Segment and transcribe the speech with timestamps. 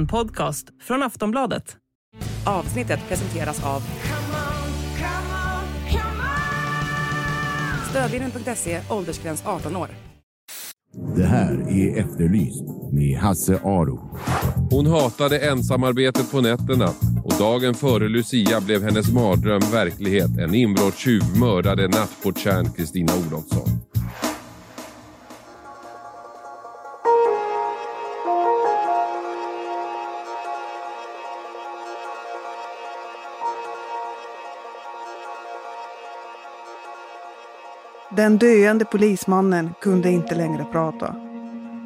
[0.00, 1.76] En podcast från Aftonbladet.
[2.46, 3.82] Avsnittet presenteras av
[7.90, 9.88] Stödlinjen.se, åldersgräns 18 år.
[11.16, 14.18] Det här är Efterlyst med Hasse Aro.
[14.70, 16.88] Hon hatade ensamarbetet på nätterna
[17.24, 20.30] och dagen före Lucia blev hennes mardröm verklighet.
[20.38, 23.89] En inbrottstjuv mördade nattportjärn Kristina Olofsson.
[38.16, 41.14] Den döende polismannen kunde inte längre prata.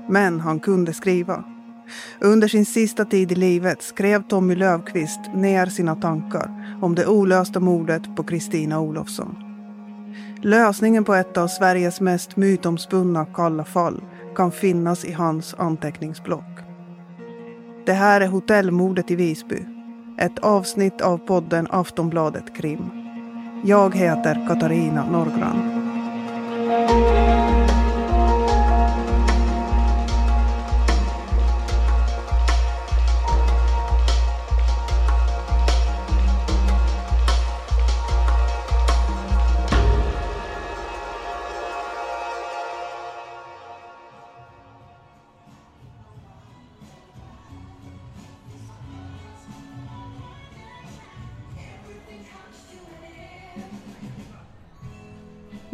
[0.09, 1.45] Men han kunde skriva.
[2.21, 7.61] Under sin sista tid i livet skrev Tommy Lövqvist ner sina tankar om det olösta
[7.61, 9.37] mordet på Kristina Olofsson.
[10.43, 14.03] Lösningen på ett av Sveriges mest mytomspunna kalla fall
[14.37, 16.61] kan finnas i hans anteckningsblock.
[17.87, 19.59] Det här är hotellmordet i Visby.
[20.19, 22.91] Ett avsnitt av podden Aftonbladet Krim.
[23.65, 25.74] Jag heter Katarina Norgran.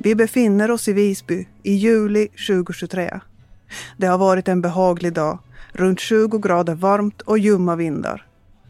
[0.02, 3.20] Vi befinner oss i Visby i juli 2023.
[3.96, 5.38] Det har varit en behaglig dag,
[5.72, 8.26] runt 20 grader varmt och ljumma vindar.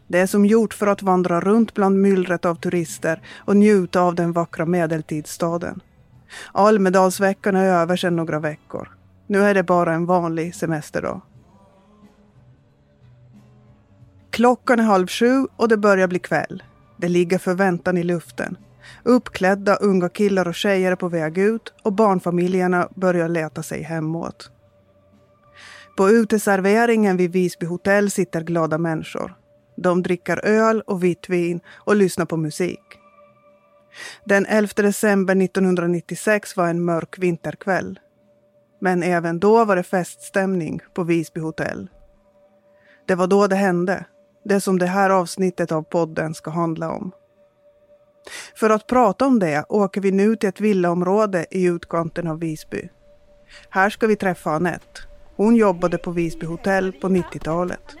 [0.07, 4.15] Det är som gjort för att vandra runt bland myllret av turister och njuta av
[4.15, 5.81] den vackra medeltidsstaden.
[6.51, 8.89] Almedalsveckan är över sedan några veckor.
[9.27, 11.21] Nu är det bara en vanlig semesterdag.
[14.29, 16.63] Klockan är halv sju och det börjar bli kväll.
[16.97, 18.57] Det ligger förväntan i luften.
[19.03, 24.51] Uppklädda unga killar och tjejer är på väg ut och barnfamiljerna börjar leta sig hemåt.
[25.97, 29.35] På uteserveringen vid Visby hotell sitter glada människor.
[29.77, 32.79] De dricker öl och vitt vin och lyssnar på musik.
[34.25, 37.99] Den 11 december 1996 var en mörk vinterkväll.
[38.81, 41.89] Men även då var det feststämning på Visby hotell.
[43.07, 44.05] Det var då det hände.
[44.43, 47.11] Det som det här avsnittet av podden ska handla om.
[48.55, 52.89] För att prata om det åker vi nu till ett villaområde i utkanten av Visby.
[53.69, 55.01] Här ska vi träffa Anette.
[55.35, 57.95] Hon jobbade på Visby hotell på 90-talet.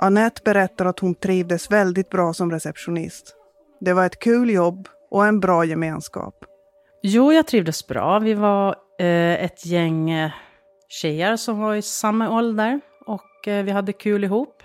[0.00, 3.34] Anette berättar att hon trivdes väldigt bra som receptionist.
[3.80, 6.44] Det var ett kul jobb och en bra gemenskap.
[7.02, 8.18] Jo, jag trivdes bra.
[8.18, 10.30] Vi var Eh, ett gäng eh,
[10.88, 14.62] tjejer som var i samma ålder och eh, vi hade kul ihop.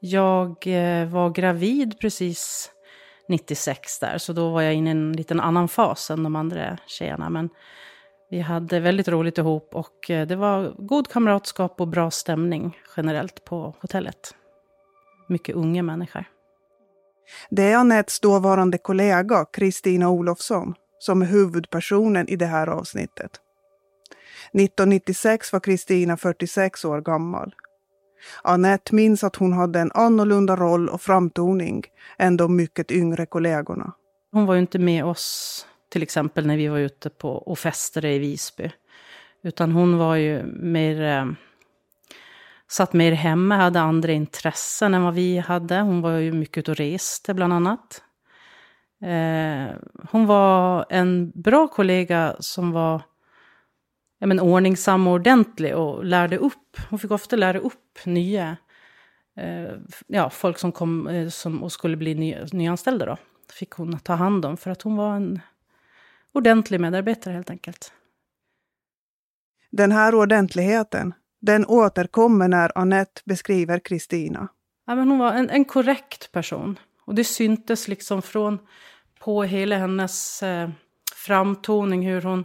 [0.00, 2.70] Jag eh, var gravid precis
[3.28, 6.78] 96 där, så då var jag inne i en liten annan fas än de andra
[6.86, 7.30] tjejerna.
[7.30, 7.50] Men
[8.30, 13.44] vi hade väldigt roligt ihop och eh, det var god kamratskap och bra stämning generellt
[13.44, 14.34] på hotellet.
[15.28, 16.24] Mycket unga människor.
[17.50, 23.30] Det är Anettes dåvarande kollega Kristina Olofsson som är huvudpersonen i det här avsnittet.
[24.52, 27.54] 1996 var Kristina 46 år gammal.
[28.42, 31.84] Annette minns att hon hade en annorlunda roll och framtoning
[32.18, 33.92] än de mycket yngre kollegorna.
[34.32, 38.12] Hon var ju inte med oss till exempel när vi var ute på och festade
[38.12, 38.70] i Visby.
[39.42, 41.02] Utan hon var ju mer...
[41.02, 41.26] Eh,
[42.68, 45.80] satt mer hemma, hade andra intressen än vad vi hade.
[45.80, 48.02] Hon var ju mycket ute och reste bland annat.
[49.02, 49.74] Eh,
[50.10, 53.02] hon var en bra kollega som var
[54.18, 56.76] ja, men, ordningsam och ordentlig och lärde upp.
[56.90, 58.56] Hon fick ofta lära upp nya
[59.36, 59.70] eh,
[60.06, 63.06] ja, folk som kom eh, som, och skulle bli ny, nyanställda.
[63.06, 63.16] Då.
[63.52, 65.40] fick hon ta hand om för att hon var en
[66.32, 67.92] ordentlig medarbetare helt enkelt.
[69.70, 74.48] Den här ordentligheten, den återkommer när Annette beskriver Kristina.
[74.86, 76.78] Ja, hon var en, en korrekt person.
[77.04, 78.58] Och det syntes liksom från
[79.24, 80.70] på hela hennes eh,
[81.14, 82.44] framtoning, hur hon,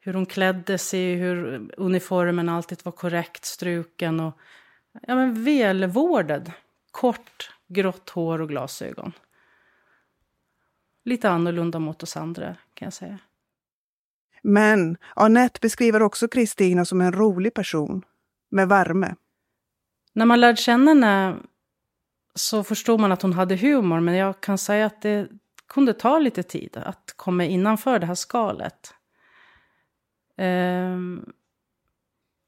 [0.00, 4.38] hur hon klädde sig, hur uniformen alltid var korrekt struken och
[4.92, 6.52] ja, men välvårdad.
[6.90, 9.12] Kort, grått hår och glasögon.
[11.04, 13.18] Lite annorlunda mot oss andra, kan jag säga.
[14.42, 18.04] Men Annette beskriver också Kristina som en rolig person,
[18.50, 19.14] med värme.
[20.12, 21.36] När man lärde känna henne
[22.34, 25.28] så förstod man att hon hade humor, men jag kan säga att det
[25.70, 28.94] kunde ta lite tid att komma innanför det här skalet.
[30.36, 30.96] Eh,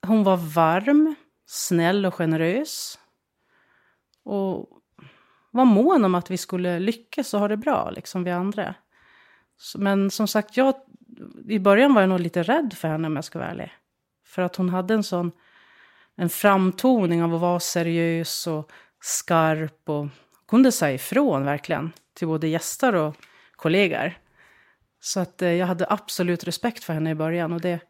[0.07, 1.15] hon var varm,
[1.47, 2.99] snäll och generös.
[4.25, 4.69] Och
[5.51, 8.75] var mån om att vi skulle lyckas och ha det bra, liksom vi andra.
[9.77, 10.75] Men som sagt, jag,
[11.49, 13.73] i början var jag nog lite rädd för henne om jag ska vara ärlig.
[14.27, 15.33] För att hon hade en sån
[16.17, 20.07] en framtoning av att vara seriös och skarp och
[20.49, 23.17] kunde säga ifrån verkligen till både gäster och
[23.57, 24.19] kollegor.
[25.01, 27.81] Så att eh, jag hade absolut respekt för henne i början och det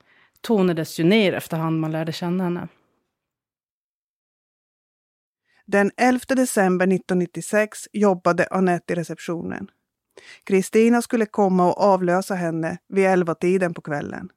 [0.40, 2.68] tonades ju ner efterhand man lärde känna henne.
[5.66, 9.70] Den 11 december 1996 jobbade Anette i receptionen.
[10.44, 14.28] Kristina skulle komma och avlösa henne vid elva tiden på kvällen.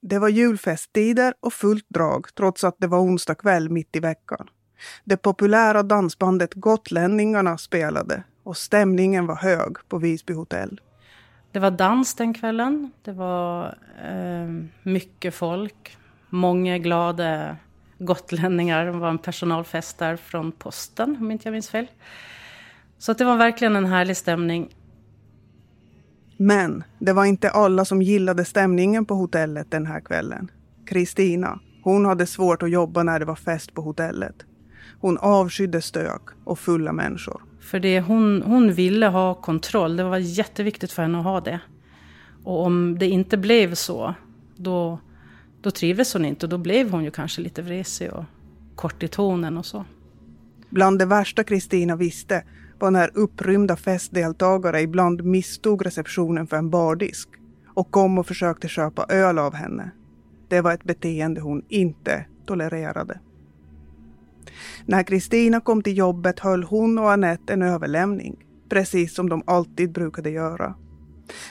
[0.00, 4.48] Det var julfesttider och fullt drag trots att det var onsdag kväll mitt i veckan.
[5.04, 10.80] Det populära dansbandet Gotlänningarna spelade och stämningen var hög på Visby hotell.
[11.52, 12.92] Det var dans den kvällen.
[13.02, 15.96] Det var eh, mycket folk.
[16.28, 17.56] Många glada
[17.98, 18.84] gotlänningar.
[18.84, 21.86] Det var en personalfest där från posten, om inte jag minns fel.
[22.98, 24.74] Så det var verkligen en härlig stämning.
[26.36, 30.50] Men det var inte alla som gillade stämningen på hotellet den här kvällen.
[30.86, 34.36] Kristina, hon hade svårt att jobba när det var fest på hotellet.
[35.00, 37.42] Hon avskydde stök och fulla människor.
[37.62, 39.96] För det hon, hon ville ha kontroll.
[39.96, 41.60] Det var jätteviktigt för henne att ha det.
[42.44, 44.14] Och om det inte blev så,
[44.56, 44.98] då,
[45.60, 46.46] då trivdes hon inte.
[46.46, 48.24] Och då blev hon ju kanske lite vresig och
[48.74, 49.84] kort i tonen och så.
[50.70, 52.44] Bland det värsta Kristina visste
[52.78, 57.28] var när upprymda festdeltagare ibland misstog receptionen för en bardisk
[57.74, 59.90] och kom och försökte köpa öl av henne.
[60.48, 63.20] Det var ett beteende hon inte tolererade.
[64.86, 68.36] När Kristina kom till jobbet höll hon och Annette en överlämning,
[68.68, 70.74] precis som de alltid brukade göra.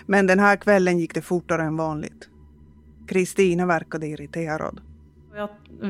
[0.05, 2.29] Men den här kvällen gick det fortare än vanligt.
[3.07, 4.81] Kristina verkade irriterad.
[5.35, 5.49] Jag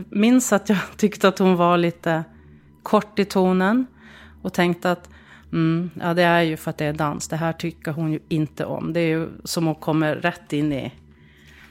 [0.09, 2.23] minns att jag tyckte att hon var lite
[2.83, 3.85] kort i tonen
[4.41, 5.09] och tänkte att
[5.51, 7.27] mm, ja, det är ju för att det är dans.
[7.27, 8.93] Det här tycker hon ju inte om.
[8.93, 10.93] Det är ju som att kommer rätt in i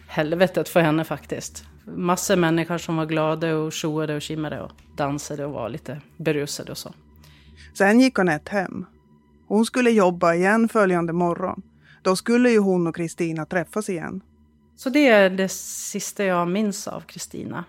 [0.07, 5.45] helvetet för henne faktiskt massor människor som var glada och tjoade och kimmade och dansade
[5.45, 6.93] och var lite berusade och så.
[7.75, 8.87] Sen gick Anette hem.
[9.47, 11.63] Hon skulle jobba igen följande morgon.
[12.03, 14.21] Då skulle ju hon och Kristina träffas igen.
[14.77, 17.65] Så det är det sista jag minns av Kristina.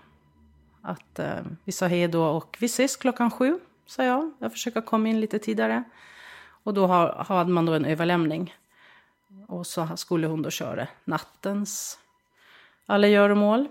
[0.82, 4.32] Att eh, vi sa hej då och vi ses klockan sju, sa jag.
[4.38, 5.84] Jag försöker komma in lite tidigare.
[6.62, 8.54] Och då har, hade man då en överlämning.
[9.46, 11.98] Och så skulle hon då köra nattens
[12.86, 13.68] alla göromål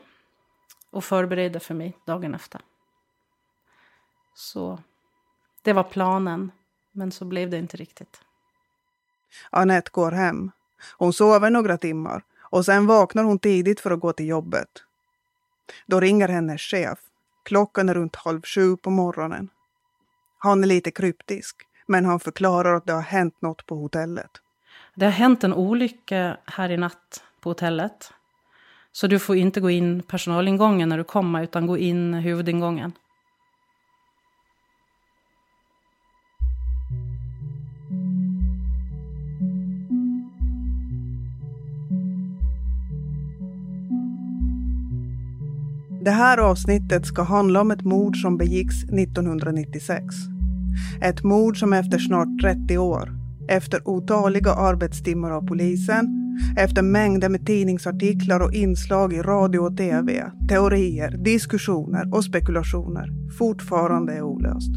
[0.91, 2.61] och förbereda för mig dagen efter.
[4.33, 4.79] Så
[5.61, 6.51] det var planen,
[6.91, 8.21] men så blev det inte riktigt.
[9.49, 10.51] Annette går hem.
[10.97, 14.83] Hon sover några timmar och sen vaknar hon tidigt för att gå till jobbet.
[15.85, 16.99] Då ringer hennes chef.
[17.43, 19.49] Klockan är runt halv sju på morgonen.
[20.37, 24.31] Han är lite kryptisk, men han förklarar att det har hänt något på hotellet.
[24.95, 28.13] Det har hänt en olycka här i natt på hotellet.
[28.93, 32.91] Så du får inte gå in personalingången när du kommer, utan gå in huvudingången.
[46.03, 50.03] Det här avsnittet ska handla om ett mord som begicks 1996.
[51.01, 53.11] Ett mord som efter snart 30 år,
[53.47, 56.20] efter otaliga arbetstimmar av polisen
[56.57, 64.13] efter mängder med tidningsartiklar och inslag i radio och tv, teorier, diskussioner och spekulationer fortfarande
[64.13, 64.71] är olöst.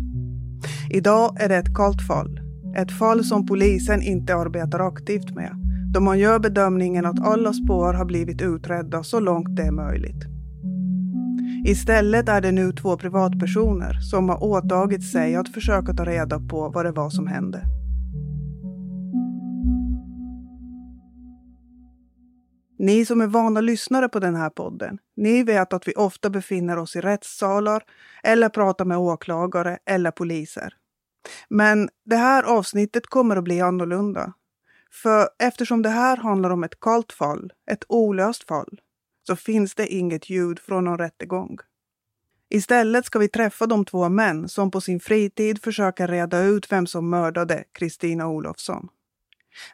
[0.90, 2.40] Idag är det ett kallt fall.
[2.76, 7.92] Ett fall som polisen inte arbetar aktivt med då man gör bedömningen att alla spår
[7.92, 10.24] har blivit utredda så långt det är möjligt.
[11.66, 16.68] Istället är det nu två privatpersoner som har åtagit sig att försöka ta reda på
[16.68, 17.62] vad det var som hände.
[22.78, 26.78] Ni som är vana lyssnare på den här podden, ni vet att vi ofta befinner
[26.78, 27.82] oss i rättssalar
[28.22, 30.74] eller pratar med åklagare eller poliser.
[31.48, 34.32] Men det här avsnittet kommer att bli annorlunda.
[35.02, 38.80] För eftersom det här handlar om ett kallt fall, ett olöst fall,
[39.26, 41.58] så finns det inget ljud från någon rättegång.
[42.50, 46.86] Istället ska vi träffa de två män som på sin fritid försöker reda ut vem
[46.86, 48.88] som mördade Kristina Olofsson.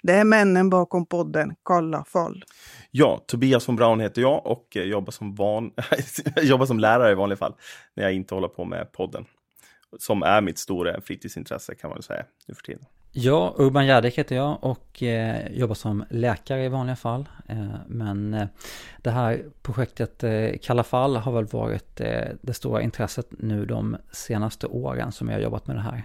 [0.02, 2.44] Det är männen bakom podden Kalla fall.
[2.90, 5.72] Ja, Tobias von Braun heter jag och eh, jobbar som, van...
[6.42, 7.54] jobbar som lärare i vanliga fall
[7.94, 9.24] när jag inte håller på med podden.
[9.98, 12.84] Som är mitt stora fritidsintresse kan man väl säga nu för tiden.
[13.12, 17.28] Ja, Urban Järdek heter jag och eh, jobbar som läkare i vanliga fall.
[17.48, 18.46] Eh, men eh,
[18.98, 23.96] det här projektet eh, Kalla fall har väl varit eh, det stora intresset nu de
[24.12, 26.02] senaste åren som jag har jobbat med det här.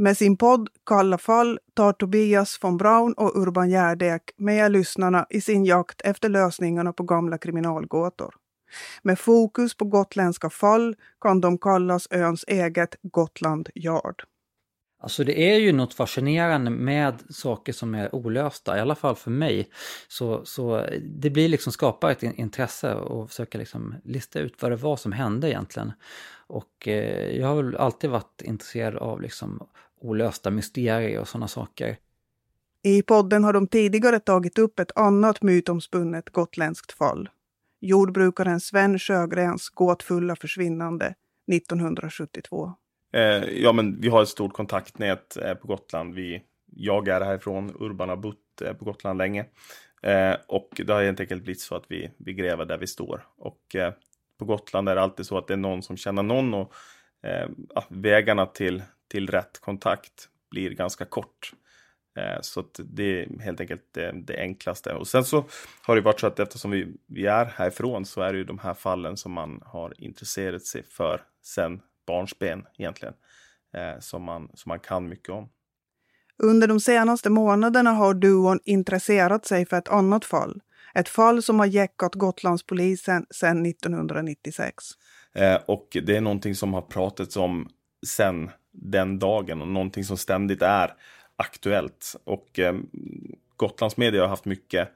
[0.00, 5.40] Med sin podd Kalla fall tar Tobias von Braun och Urban Gärdek med lyssnarna i
[5.40, 8.34] sin jakt efter lösningarna på gamla kriminalgåtor.
[9.02, 14.22] Med fokus på gotländska fall kan de kallas öns eget Gotland Yard.
[15.00, 19.30] Alltså det är ju något fascinerande med saker som är olösta, i alla fall för
[19.30, 19.68] mig.
[20.08, 24.76] Så, så det blir liksom skapar ett intresse och försöka liksom lista ut vad det
[24.76, 25.92] var som hände egentligen.
[26.46, 29.68] Och eh, jag har väl alltid varit intresserad av liksom
[30.00, 31.96] olösta mysterier och sådana saker.
[32.82, 37.28] I podden har de tidigare tagit upp ett annat mytomspunnet gotländskt fall.
[37.80, 41.14] Jordbrukaren Sven Sjögrens gåtfulla försvinnande
[41.52, 42.72] 1972.
[43.12, 43.22] Eh,
[43.62, 46.14] ja, men vi har ett stort kontaktnät eh, på Gotland.
[46.14, 49.46] Vi, jag är härifrån, Urban har bott eh, på Gotland länge.
[50.02, 53.26] Eh, och det har helt enkelt blivit så att vi, vi gräver där vi står.
[53.36, 53.92] Och eh,
[54.38, 56.72] på Gotland är det alltid så att det är någon som känner någon och
[57.22, 57.48] eh,
[57.88, 61.52] vägarna till, till rätt kontakt blir ganska kort.
[62.40, 64.94] Så att det är helt enkelt det, det, enklaste.
[64.94, 65.44] Och sen så
[65.82, 68.58] har det varit så att eftersom vi, vi är härifrån så är det ju de
[68.58, 73.14] här fallen som man har intresserat sig för sen barnsben egentligen.
[73.74, 75.48] Eh, som, man, som man kan mycket om.
[76.42, 80.60] Under de senaste månaderna har duon intresserat sig för ett annat fall.
[80.94, 84.84] Ett fall som har jäckat Gotlandspolisen sedan 1996.
[85.34, 87.68] Eh, och det är någonting som har pratats om
[88.06, 88.50] sedan
[88.82, 90.94] den dagen och någonting som ständigt är
[91.36, 92.16] aktuellt.
[92.24, 92.74] Och eh,
[93.56, 94.88] Gotlands media har haft mycket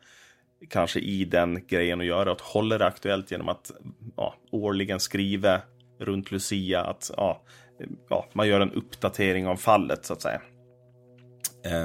[0.69, 3.71] kanske i den grejen att göra, att hålla det aktuellt genom att
[4.17, 5.61] ja, årligen skriva
[6.01, 7.43] runt Lucia att ja,
[8.09, 10.41] ja, man gör en uppdatering av fallet så att säga.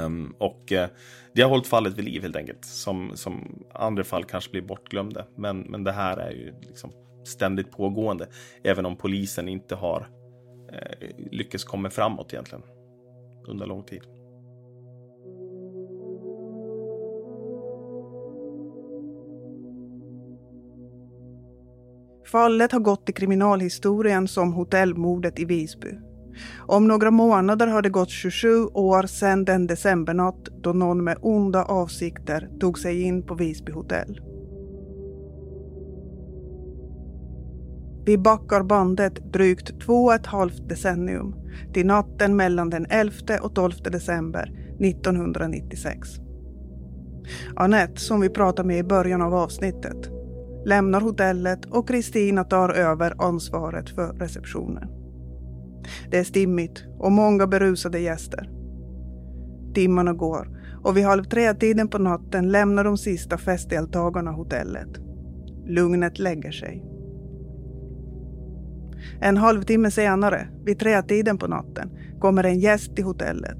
[0.06, 0.86] Um, och uh,
[1.34, 2.66] det har hållit fallet vid liv helt enkelt.
[2.66, 5.26] Som, som andra fall kanske blir bortglömda.
[5.36, 6.92] Men, men det här är ju liksom
[7.26, 8.28] ständigt pågående.
[8.64, 10.10] Även om polisen inte har
[10.74, 12.64] Eh, lyckas komma framåt egentligen.
[13.48, 14.02] Under lång tid.
[22.32, 25.90] Fallet har gått i kriminalhistorien som hotellmordet i Visby.
[26.58, 31.64] Om några månader har det gått 27 år sedan den decembernatt då någon med onda
[31.64, 34.22] avsikter tog sig in på Visby hotell.
[38.08, 41.36] Vi backar bandet drygt två och ett halvt decennium
[41.74, 46.10] till natten mellan den 11 och 12 december 1996.
[47.56, 50.12] Anette, som vi pratade med i början av avsnittet,
[50.66, 54.90] lämnar hotellet och Kristina tar över ansvaret för receptionen.
[56.12, 58.50] Det är stimmigt och många berusade gäster.
[59.74, 60.48] Timmarna går
[60.84, 64.90] och vid halv tre-tiden på natten lämnar de sista festdeltagarna hotellet.
[65.66, 66.97] Lugnet lägger sig.
[69.22, 71.90] En halvtimme senare, vid tretiden på natten,
[72.20, 73.58] kommer en gäst till hotellet.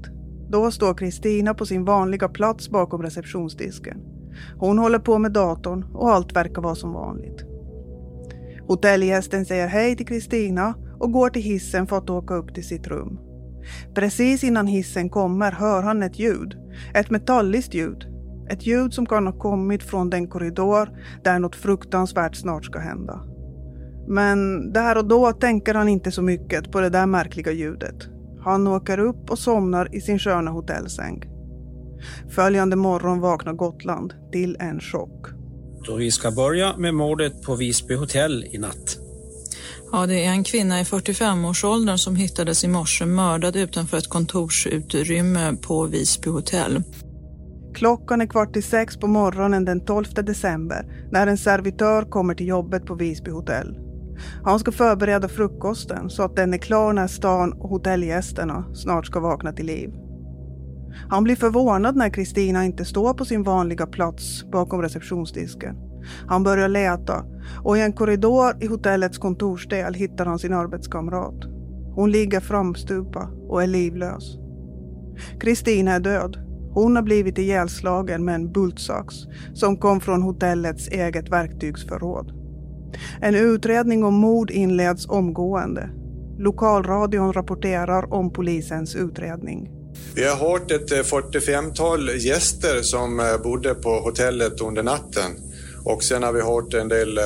[0.50, 4.00] Då står Kristina på sin vanliga plats bakom receptionsdisken.
[4.56, 7.44] Hon håller på med datorn och allt verkar vara som vanligt.
[8.68, 12.86] Hotellgästen säger hej till Kristina och går till hissen för att åka upp till sitt
[12.86, 13.18] rum.
[13.94, 16.56] Precis innan hissen kommer hör han ett ljud.
[16.94, 18.06] Ett metalliskt ljud.
[18.50, 20.88] Ett ljud som kan ha kommit från den korridor
[21.24, 23.20] där något fruktansvärt snart ska hända.
[24.08, 28.08] Men där och då tänker han inte så mycket på det där märkliga ljudet.
[28.44, 31.22] Han åker upp och somnar i sin sköna hotellsäng.
[32.28, 35.26] Följande morgon vaknar Gotland till en chock.
[35.86, 38.98] Då vi ska börja med mordet på Visby hotell i natt.
[39.92, 45.56] Ja, det är en kvinna i 45-årsåldern som hittades i morse mördad utanför ett kontorsutrymme
[45.62, 46.82] på Visby hotell.
[47.74, 52.48] Klockan är kvart i sex på morgonen den 12 december när en servitör kommer till
[52.48, 53.87] jobbet på Visby hotell.
[54.44, 59.20] Han ska förbereda frukosten så att den är klar när stan och hotellgästerna snart ska
[59.20, 59.90] vakna till liv.
[61.08, 65.76] Han blir förvånad när Kristina inte står på sin vanliga plats bakom receptionsdisken.
[66.26, 67.24] Han börjar leta
[67.64, 71.44] och i en korridor i hotellets kontorsdel hittar han sin arbetskamrat.
[71.94, 74.38] Hon ligger framstupa och är livlös.
[75.40, 76.36] Kristina är död.
[76.72, 79.14] Hon har blivit ihjälslagen med en bultsax
[79.54, 82.37] som kom från hotellets eget verktygsförråd.
[83.20, 85.90] En utredning om mord inleds omgående.
[86.38, 89.70] Lokalradion rapporterar om polisens utredning.
[90.14, 95.32] Vi har hört ett 45-tal eh, gäster som eh, bodde på hotellet under natten.
[95.84, 97.24] Och sen har vi hört en del eh,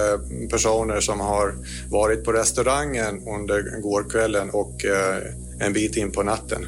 [0.51, 1.55] personer som har
[1.91, 4.85] varit på restaurangen under gårkvällen och
[5.61, 6.67] en bit in på natten.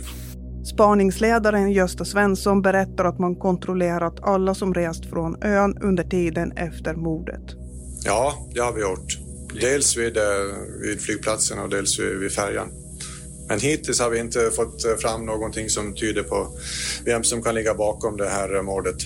[0.64, 6.94] Spaningsledaren Gösta Svensson berättar att man kontrollerat alla som rest från ön under tiden efter
[6.94, 7.63] mordet.
[8.04, 9.18] Ja, det har vi gjort.
[9.60, 10.22] Dels vid, eh,
[10.80, 12.68] vid flygplatsen och dels vid, vid färjan.
[13.48, 16.48] Men hittills har vi inte fått eh, fram någonting som tyder på
[17.04, 18.96] vem som kan ligga bakom det här eh, mordet.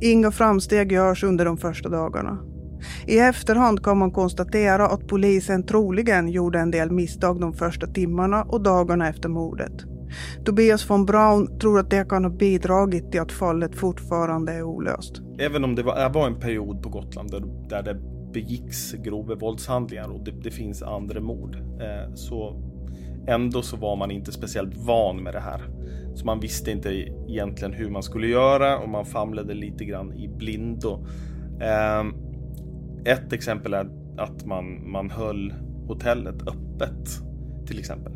[0.00, 2.38] Inga framsteg görs under de första dagarna.
[3.06, 8.42] I efterhand kan man konstatera att polisen troligen gjorde en del misstag de första timmarna
[8.42, 9.72] och dagarna efter mordet.
[10.44, 15.22] Tobias von Braun tror att det kan ha bidragit till att fallet fortfarande är olöst.
[15.38, 18.00] Även om det var, äh, var en period på Gotland där, där det
[18.32, 21.56] begicks grova våldshandlingar och det, det finns andra mord.
[21.56, 22.62] Eh, så
[23.28, 25.62] ändå så var man inte speciellt van med det här.
[26.14, 26.88] Så man visste inte
[27.28, 31.06] egentligen hur man skulle göra och man famlade lite grann i blindo.
[31.60, 32.04] Eh,
[33.12, 35.54] ett exempel är att man, man höll
[35.86, 37.08] hotellet öppet
[37.66, 38.12] till exempel.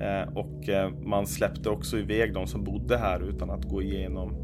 [0.00, 4.34] Eh, och eh, man släppte också iväg de som bodde här utan att gå igenom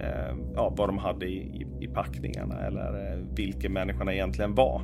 [0.00, 4.82] eh, ja, vad de hade i, i, packningarna eller vilka människorna egentligen var.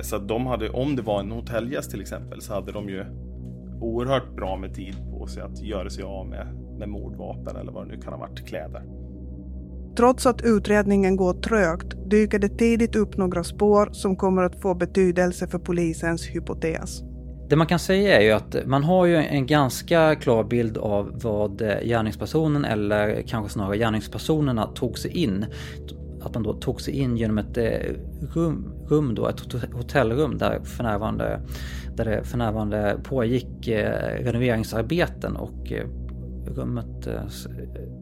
[0.00, 3.04] Så att de hade, om det var en hotellgäst till exempel, så hade de ju
[3.80, 6.46] oerhört bra med tid på sig att göra sig av med,
[6.78, 8.82] med mordvapen eller vad det nu kan ha varit, kläder.
[9.96, 14.74] Trots att utredningen går trögt dyker det tidigt upp några spår som kommer att få
[14.74, 17.02] betydelse för polisens hypotes.
[17.48, 21.20] Det man kan säga är ju att man har ju en ganska klar bild av
[21.22, 25.46] vad eh, gärningspersonen eller kanske snarare gärningspersonerna tog sig in.
[26.22, 27.94] Att man då tog sig in genom ett eh,
[28.34, 29.40] rum, rum då, ett
[29.72, 31.40] hotellrum där, för närvarande,
[31.96, 35.72] där det för närvarande pågick eh, renoveringsarbeten och
[36.46, 37.46] rummets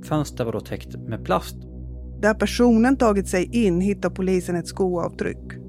[0.05, 1.57] fönster var då täckt med plast.
[2.21, 5.64] Där personen tagit sig in hittar polisen ett skoavtryck.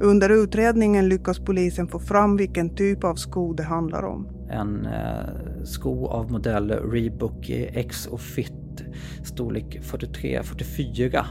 [0.00, 4.28] Under utredningen lyckas polisen få fram vilken typ av sko det handlar om.
[4.50, 8.52] En eh, sko av modell Reebok X och Fit
[9.24, 11.24] storlek 43-44.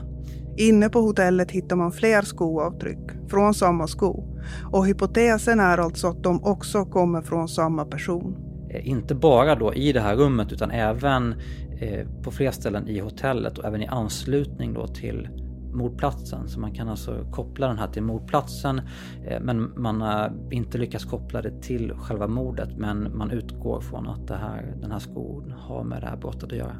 [0.57, 4.23] Inne på hotellet hittar man fler skoavtryck från samma sko
[4.71, 8.35] och hypotesen är alltså att de också kommer från samma person.
[8.69, 11.35] Eh, inte bara då i det här rummet utan även
[11.79, 15.29] eh, på fler ställen i hotellet och även i anslutning då till
[15.73, 16.47] mordplatsen.
[16.47, 18.81] Så man kan alltså koppla den här till mordplatsen
[19.27, 24.07] eh, men man har inte lyckats koppla det till själva mordet men man utgår från
[24.07, 26.77] att det här, den här skon har med det här brottet att göra.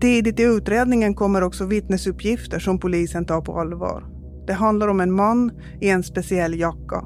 [0.00, 4.04] Tidigt i utredningen kommer också vittnesuppgifter som polisen tar på allvar.
[4.46, 7.04] Det handlar om en man i en speciell jacka.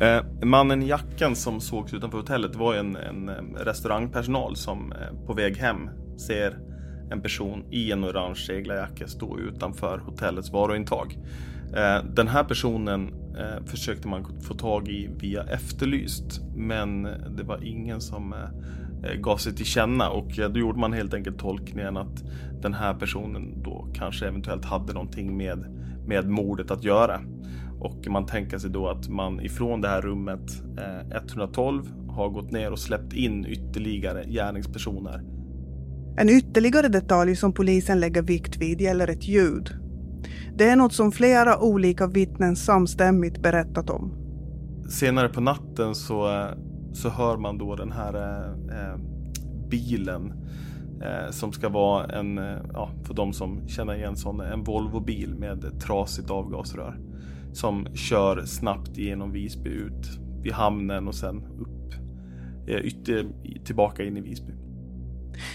[0.00, 5.32] Eh, mannen i jackan som sågs utanför hotellet var en, en restaurangpersonal som eh, på
[5.32, 6.58] väg hem ser
[7.12, 11.18] en person i en orange seglarjacka stå utanför hotellets varuintag.
[11.76, 17.02] Eh, den här personen eh, försökte man få tag i via Efterlyst men
[17.36, 21.38] det var ingen som eh, gav sig till känna och då gjorde man helt enkelt
[21.38, 22.24] tolkningen att
[22.62, 25.58] den här personen då kanske eventuellt hade någonting med,
[26.06, 27.20] med mordet att göra.
[27.80, 30.62] Och man tänker sig då att man ifrån det här rummet
[31.14, 35.22] 112 har gått ner och släppt in ytterligare gärningspersoner
[36.16, 39.70] en ytterligare detalj som polisen lägger vikt vid gäller ett ljud.
[40.56, 44.14] Det är något som flera olika vittnen samstämmigt berättat om.
[44.88, 46.48] Senare på natten så,
[46.92, 48.98] så hör man då den här eh, eh
[49.70, 50.32] bilen
[51.02, 55.34] eh, som ska vara en, eh, ja, för de som känner igen sån, en Volvo-bil
[55.34, 56.98] med trasigt avgasrör.
[57.52, 61.94] Som kör snabbt genom Visby ut vid hamnen och sen upp
[62.66, 63.26] eh, ytter,
[63.64, 64.52] tillbaka in i Visby.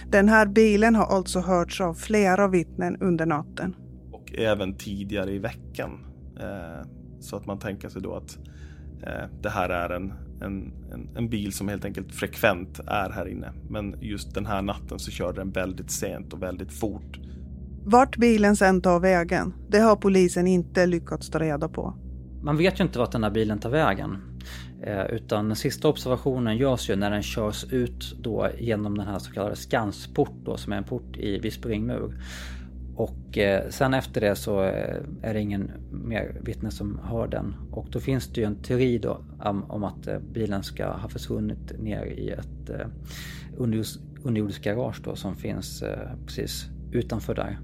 [0.09, 3.75] Den här bilen har alltså hörts av flera vittnen under natten.
[4.11, 6.05] Och även tidigare i veckan.
[6.39, 6.87] Eh,
[7.19, 8.37] så att man tänker sig då att
[9.03, 13.27] eh, det här är en, en, en, en, bil som helt enkelt frekvent är här
[13.27, 13.53] inne.
[13.69, 17.19] Men just den här natten så körde den väldigt sent och väldigt fort.
[17.85, 21.93] Vart bilen sen tar vägen, det har polisen inte lyckats ta reda på.
[22.43, 24.17] Man vet ju inte vart den här bilen tar vägen.
[24.83, 29.19] Eh, utan den sista observationen görs ju när den körs ut då genom den här
[29.19, 32.21] så kallade Skansport då, som är en port i Visby ringmur.
[32.95, 37.55] Och eh, sen efter det så eh, är det ingen mer vittne som hör den.
[37.71, 39.21] Och då finns det ju en teori då
[39.67, 42.71] om att bilen ska ha försvunnit ner i ett
[43.57, 45.83] underjordiskt garage då som finns
[46.25, 47.59] precis utanför där.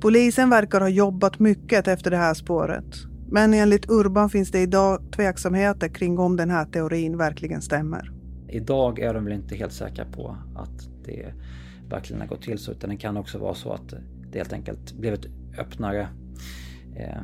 [0.00, 3.07] Polisen verkar ha jobbat mycket efter det här spåret.
[3.30, 8.12] Men enligt Urban finns det idag tveksamheter kring om den här teorin verkligen stämmer.
[8.48, 11.32] Idag är de väl inte helt säkra på att det
[11.90, 13.94] verkligen har gått till så utan det kan också vara så att
[14.32, 15.26] det helt enkelt blev ett
[15.58, 16.08] öppnare
[16.96, 17.22] eh,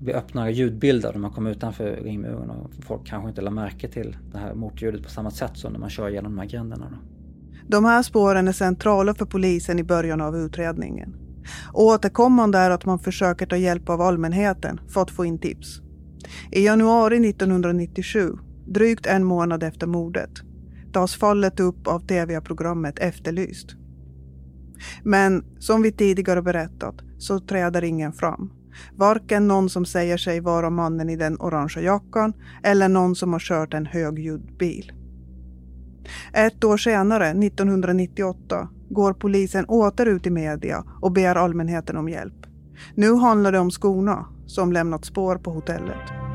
[0.00, 4.16] blir öppnare ljudbilder när man kommer utanför ringmuren och folk kanske inte lade märke till
[4.32, 6.86] det här motljudet på samma sätt som när man kör genom de här gränderna.
[6.90, 6.96] Då.
[7.68, 11.19] De här spåren är centrala för polisen i början av utredningen.
[11.72, 15.80] Återkommande är att man försöker ta hjälp av allmänheten för att få in tips.
[16.52, 18.32] I januari 1997,
[18.66, 20.30] drygt en månad efter mordet,
[20.92, 23.76] tas fallet upp av tv-programmet Efterlyst.
[25.02, 28.52] Men som vi tidigare berättat så träder ingen fram.
[28.96, 33.40] Varken någon som säger sig vara mannen i den orangea jackan eller någon som har
[33.40, 34.92] kört en högljudd bil.
[36.32, 42.46] Ett år senare, 1998, går polisen åter ut i media och ber allmänheten om hjälp.
[42.94, 46.29] Nu handlar det om skorna som lämnat spår på hotellet.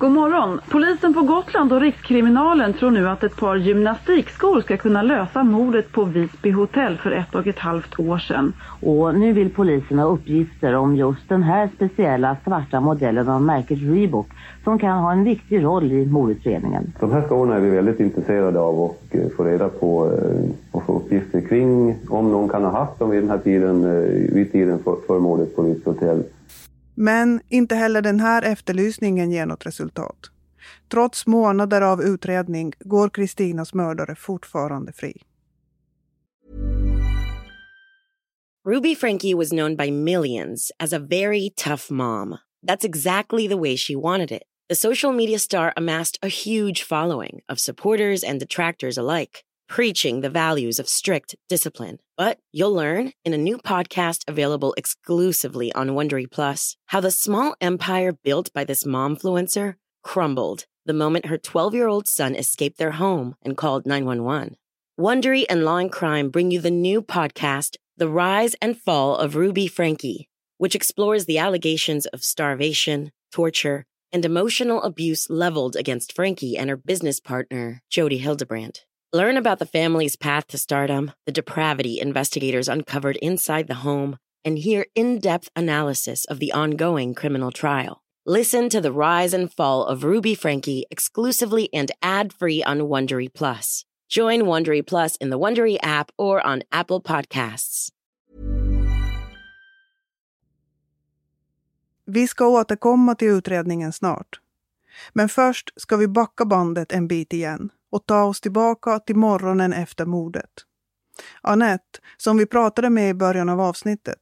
[0.00, 0.60] God morgon!
[0.70, 5.92] Polisen på Gotland och Rikskriminalen tror nu att ett par gymnastikskor ska kunna lösa mordet
[5.92, 8.52] på Visby hotell för ett och ett halvt år sedan.
[8.82, 13.78] Och nu vill polisen ha uppgifter om just den här speciella svarta modellen av märket
[13.78, 14.26] Reebok
[14.64, 16.92] som kan ha en viktig roll i mordutredningen.
[17.00, 20.82] De här skorna är vi väldigt intresserade av att eh, få reda på eh, och
[20.82, 24.52] få uppgifter kring om någon kan ha haft dem vid den här tiden, eh, vid
[24.52, 26.22] tiden för, för mordet på Visby hotell.
[27.02, 30.30] Men inte heller den här efterlysningen ger något resultat.
[30.88, 35.22] Trots månader av utredning går Kristinas mördare fortfarande fri.
[38.68, 42.36] Ruby Frankie was known by millions as a very tough mom.
[42.66, 44.42] That's exactly the way she wanted it.
[44.68, 50.28] The social media star amassed a huge following of supporters and detractors alike preaching the
[50.28, 52.00] values of strict discipline.
[52.16, 57.54] But you'll learn in a new podcast available exclusively on Wondery Plus how the small
[57.60, 62.90] empire built by this momfluencer crumbled the moment her 12 year old son escaped their
[62.90, 64.56] home and called 911.
[64.98, 69.36] Wondery and Law and Crime bring you the new podcast, The Rise and Fall of
[69.36, 70.28] Ruby Frankie,
[70.58, 76.76] which explores the allegations of starvation, torture, and emotional abuse leveled against Frankie and her
[76.76, 78.84] business partner, Jody Hildebrandt.
[79.12, 84.56] Learn about the family's path to stardom, the depravity investigators uncovered inside the home, and
[84.56, 88.04] hear in depth analysis of the ongoing criminal trial.
[88.24, 93.28] Listen to the rise and fall of Ruby Frankie exclusively and ad free on Wondery
[93.34, 93.84] Plus.
[94.08, 97.88] Join Wondery Plus in the Wondery app or on Apple Podcasts.
[102.06, 104.40] Vi ska återkomma till utredningen snart.
[105.12, 109.72] Men först ska vi backa bandet en bit igen och ta oss tillbaka till morgonen
[109.72, 110.50] efter mordet.
[111.40, 114.20] Annette, som vi pratade med i början av avsnittet,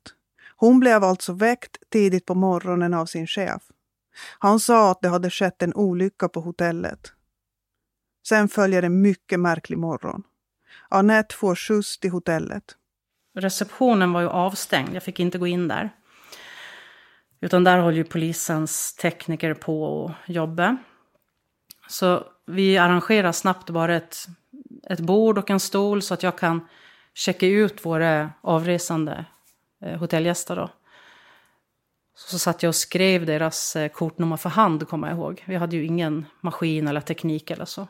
[0.57, 3.63] hon blev alltså väckt tidigt på morgonen av sin chef.
[4.39, 7.13] Han sa att det hade skett en olycka på hotellet.
[8.29, 10.23] Sen följer en mycket märklig morgon.
[10.89, 12.65] Annette får skjuts till hotellet.
[13.35, 15.91] Receptionen var ju avstängd, jag fick inte gå in där.
[17.41, 20.77] Utan där håller ju polisens tekniker på och jobba.
[21.89, 24.27] Så vi arrangerar snabbt bara ett,
[24.91, 26.69] ett bord och en stol så att jag kan
[27.15, 29.25] checka ut våra avresande
[29.83, 30.57] eh, hotellgäster.
[30.57, 30.71] Då.
[32.15, 35.45] Så, så satt jag och skrev deras eh, kortnummer för hand, kommer jag ihåg.
[35.47, 37.89] Vi hade ju ingen maskin eller teknik eller så.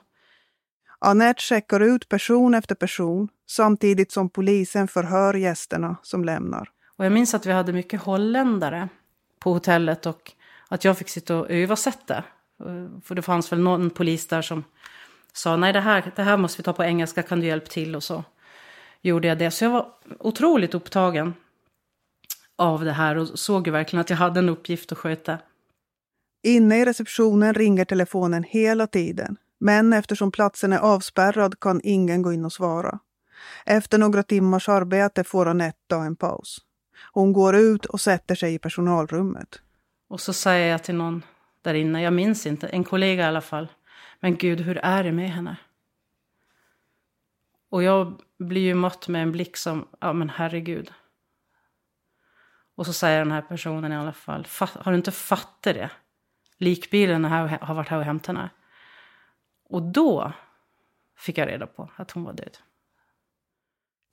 [0.99, 6.71] Annette checkar ut person efter person samtidigt som polisen förhör gästerna som lämnar.
[6.97, 8.89] Och jag minns att vi hade mycket holländare
[9.39, 10.33] på hotellet och
[10.69, 12.25] att jag fick sitta och översätta
[13.05, 14.65] för det fanns väl någon polis där som
[15.33, 17.97] sa nej det här, det här måste vi ta på engelska, kan du hjälpa till?
[17.97, 18.25] Och så
[19.03, 19.51] gjorde jag det.
[19.51, 19.87] Så jag var
[20.19, 21.35] otroligt upptagen
[22.57, 25.39] av det här och såg ju verkligen att jag hade en uppgift att sköta.
[26.43, 29.37] Inne i receptionen ringer telefonen hela tiden.
[29.61, 32.99] Men eftersom platsen är avspärrad kan ingen gå in och svara.
[33.67, 36.59] Efter några timmars arbete får Anette en paus.
[37.13, 39.61] Hon går ut och sätter sig i personalrummet.
[40.09, 41.23] Och så säger jag till någon
[41.69, 42.03] där inne.
[42.03, 43.69] Jag minns inte, en kollega i alla fall.
[44.21, 45.57] Men gud, hur är det med henne?
[47.71, 50.93] Och jag blir ju mött med en blick som, ja men herregud.
[52.75, 55.91] Och så säger den här personen i alla fall, har du inte fattat det?
[56.59, 58.51] Likbilen här, har varit här och hämtat henne.
[59.65, 60.33] Och då
[61.17, 62.59] fick jag reda på att hon var död.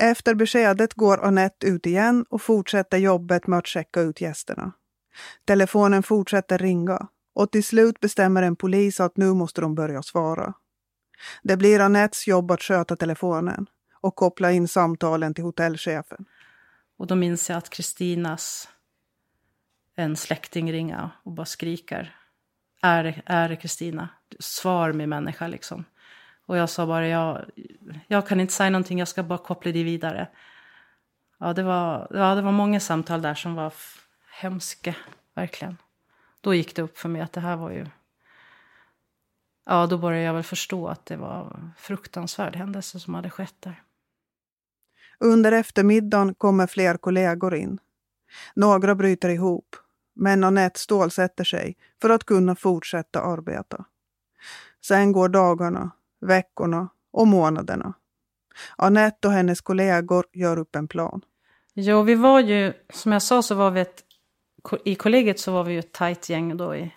[0.03, 4.71] Efter beskedet går Annette ut igen och fortsätter jobbet med att checka ut gästerna.
[5.45, 10.53] Telefonen fortsätter ringa och till slut bestämmer en polis att nu måste de börja svara.
[11.43, 16.25] Det blir Anettes jobb att sköta telefonen och koppla in samtalen till hotellchefen.
[16.97, 18.69] Och då minns jag att Kristinas
[19.95, 22.15] en släkting ringer och bara skriker.
[22.81, 24.09] Är det, är det Kristina?
[24.39, 25.85] Svar min människa liksom.
[26.45, 27.45] Och jag sa bara, jag,
[28.07, 30.27] jag kan inte säga någonting, jag ska bara koppla dig vidare.
[31.37, 33.73] Ja det, var, ja, det var många samtal där som var
[34.41, 34.95] hemska,
[35.33, 35.77] verkligen
[36.45, 37.85] då gick det upp för mig att det här var ju...
[39.65, 43.83] Ja, då började jag väl förstå att det var fruktansvärd händelse som hade skett där.
[45.19, 47.79] Under eftermiddagen kommer fler kollegor in.
[48.55, 49.75] Några bryter ihop,
[50.15, 53.85] men Anette stålsätter sig för att kunna fortsätta arbeta.
[54.85, 57.93] Sen går dagarna, veckorna och månaderna.
[58.75, 61.21] Anette och hennes kollegor gör upp en plan.
[61.73, 64.04] Jo, vi var ju, som jag sa så var vi ett,
[64.83, 66.91] i kollegiet så var vi ju ett tajt gäng då i,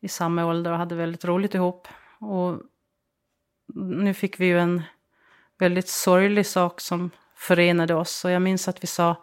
[0.00, 1.88] i samma ålder och hade väldigt roligt ihop.
[2.18, 2.60] Och
[3.74, 4.82] nu fick vi ju en
[5.58, 8.24] väldigt sorglig sak som förenade oss.
[8.24, 9.22] Och jag minns att vi sa,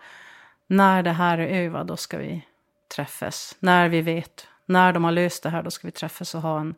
[0.67, 2.45] när det här är över då ska vi
[2.95, 3.55] träffas.
[3.59, 6.59] När vi vet, när de har löst det här då ska vi träffas och ha
[6.59, 6.75] en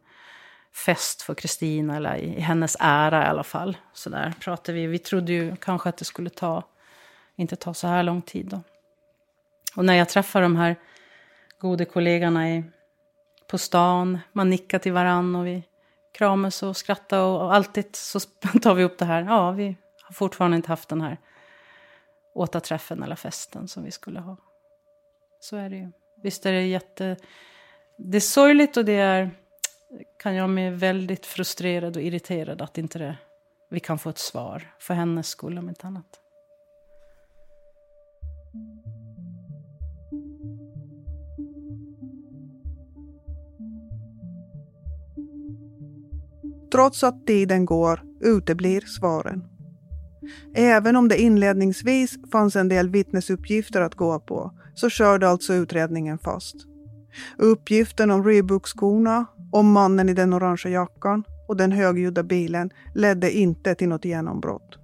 [0.73, 3.77] fest för Kristina, eller i, hennes ära i alla fall.
[3.93, 4.88] Så där pratade vi.
[4.88, 6.63] Vi trodde ju kanske att det skulle ta,
[7.36, 8.62] inte ta så här lång tid då.
[9.75, 10.75] Och när jag träffar de här
[11.59, 12.63] goda kollegorna i,
[13.47, 15.63] på stan, man nickar till varann och vi
[16.13, 18.19] kramas och skrattar och, och alltid så
[18.62, 19.21] tar vi upp det här.
[19.21, 21.17] Ja, vi har fortfarande inte haft den här
[22.33, 24.38] återträffen eller festen som vi skulle ha.
[25.39, 25.91] Så är det ju.
[26.23, 27.17] Visst är det jätte...
[27.97, 29.31] Det är sorgligt och det är
[30.19, 33.17] kan jag bli väldigt frustrerad och irriterad att inte det,
[33.69, 34.73] vi kan få ett svar.
[34.79, 36.19] För hennes skull om inte annat.
[46.73, 49.43] Trots att tiden går uteblir svaren.
[50.55, 56.17] Även om det inledningsvis fanns en del vittnesuppgifter att gå på så körde alltså utredningen
[56.17, 56.55] fast.
[57.38, 63.75] Uppgiften om Reebok-skorna om mannen i den orangea jackan och den högljudda bilen ledde inte
[63.75, 64.77] till något genombrott.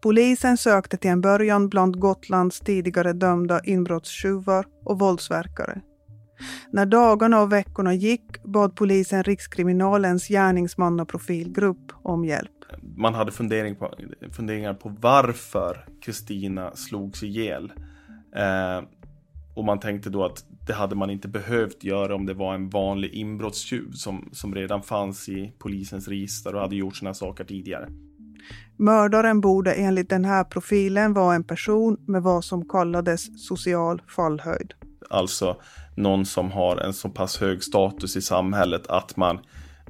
[0.00, 5.80] Polisen sökte till en början bland Gotlands tidigare dömda inbrottstjuvar och våldsverkare.
[6.70, 12.50] När dagarna och veckorna gick bad polisen Rikskriminalens gärningsman och profilgrupp om hjälp.
[12.96, 13.94] Man hade fundering på,
[14.32, 17.72] funderingar på varför Kristina slogs ihjäl.
[18.36, 18.84] Eh,
[19.54, 22.68] och man tänkte då att det hade man inte behövt göra om det var en
[22.68, 27.88] vanlig inbrottstjuv som, som redan fanns i polisens register och hade gjort sina saker tidigare.
[28.76, 34.74] Mördaren borde enligt den här profilen vara en person med vad som kallades social fallhöjd.
[35.10, 35.56] Alltså
[35.94, 39.38] någon som har en så pass hög status i samhället att man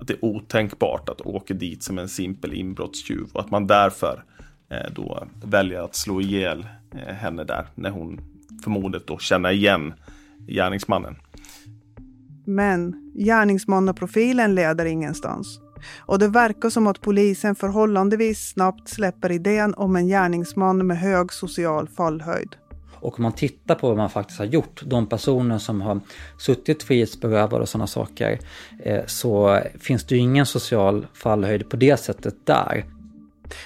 [0.01, 4.25] att det är otänkbart att åka dit som en simpel inbrottstjuv och att man därför
[4.71, 8.21] eh, då väljer att slå ihjäl eh, henne där när hon
[8.65, 9.95] förmodet då känner igen
[10.47, 11.17] gärningsmannen.
[12.45, 15.61] Men gärningsmannaprofilen leder ingenstans.
[15.99, 21.33] Och det verkar som att polisen förhållandevis snabbt släpper idén om en gärningsman med hög
[21.33, 22.57] social fallhöjd.
[23.01, 26.01] Och om man tittar på vad man faktiskt har gjort, de personer som har
[26.39, 28.39] suttit frihetsberövade och sådana saker,
[28.79, 32.85] eh, så finns det ju ingen social fallhöjd på det sättet där.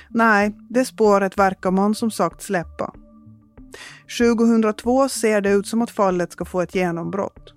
[0.08, 2.94] Nej, det spåret verkar man som sagt släppa.
[4.18, 7.54] 2002 ser det ut som att fallet ska få ett genombrott.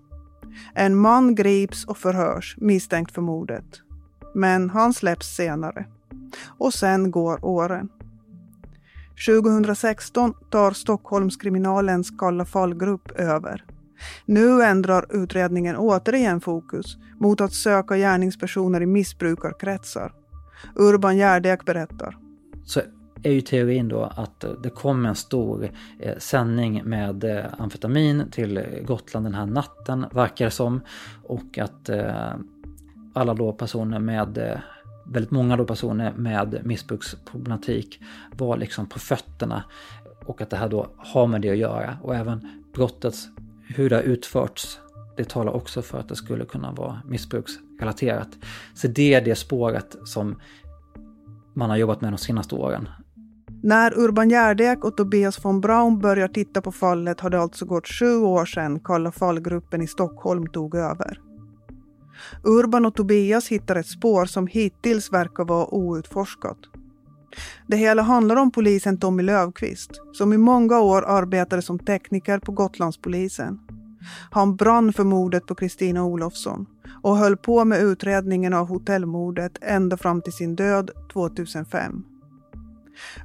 [0.74, 3.82] En man grips och förhörs misstänkt för mordet.
[4.36, 5.86] Men han släpps senare.
[6.46, 7.90] Och sen går åren.
[9.26, 13.64] 2016 tar Stockholmskriminalens Kalla fallgrupp över.
[14.26, 20.14] Nu ändrar utredningen återigen fokus mot att söka gärningspersoner i missbrukarkretsar.
[20.76, 22.18] Urban Gärdek berättar.
[22.66, 22.82] Så
[23.24, 28.64] är ju teorin då att det kom en stor eh, sändning med eh, amfetamin till
[28.86, 30.82] Gotland den här natten, verkar det som.
[31.24, 32.34] Och att eh,
[33.14, 34.58] alla då personer med, eh,
[35.12, 38.02] väldigt många då personer med missbruksproblematik
[38.38, 39.64] var liksom på fötterna.
[40.26, 41.98] Och att det här då har med det att göra.
[42.02, 43.28] Och även brottets,
[43.76, 44.80] hur det har utförts,
[45.18, 48.30] det talar också för att det skulle kunna vara missbruksrelaterat.
[48.74, 50.36] Så det är det spåret som
[51.54, 52.90] man har jobbat med de senaste åren.
[53.64, 57.88] När Urban Gärdek och Tobias von Braun börjar titta på fallet har det alltså gått
[57.88, 61.20] sju år sedan Kalla fallgruppen i Stockholm tog över.
[62.44, 66.58] Urban och Tobias hittar ett spår som hittills verkar vara outforskat.
[67.68, 72.52] Det hela handlar om polisen Tommy Lövqvist som i många år arbetade som tekniker på
[72.52, 73.60] Gotlandspolisen.
[74.32, 76.66] Han brann för mordet på Kristina Olofsson
[77.02, 82.04] och höll på med utredningen av hotellmordet ända fram till sin död 2005.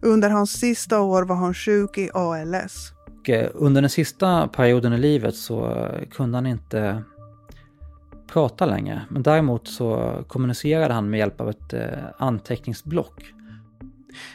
[0.03, 2.93] Under hans sista år var han sjuk i ALS.
[3.29, 7.03] Eh, under den sista perioden i livet så eh, kunde han inte
[8.33, 9.03] prata längre.
[9.11, 13.33] Men däremot så kommunicerade han med hjälp av ett eh, anteckningsblock.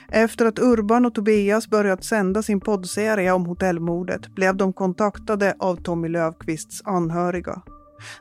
[0.08, 5.76] Efter att Urban och Tobias börjat sända sin poddserie om hotellmordet blev de kontaktade av
[5.76, 7.62] Tommy Löfqvists anhöriga.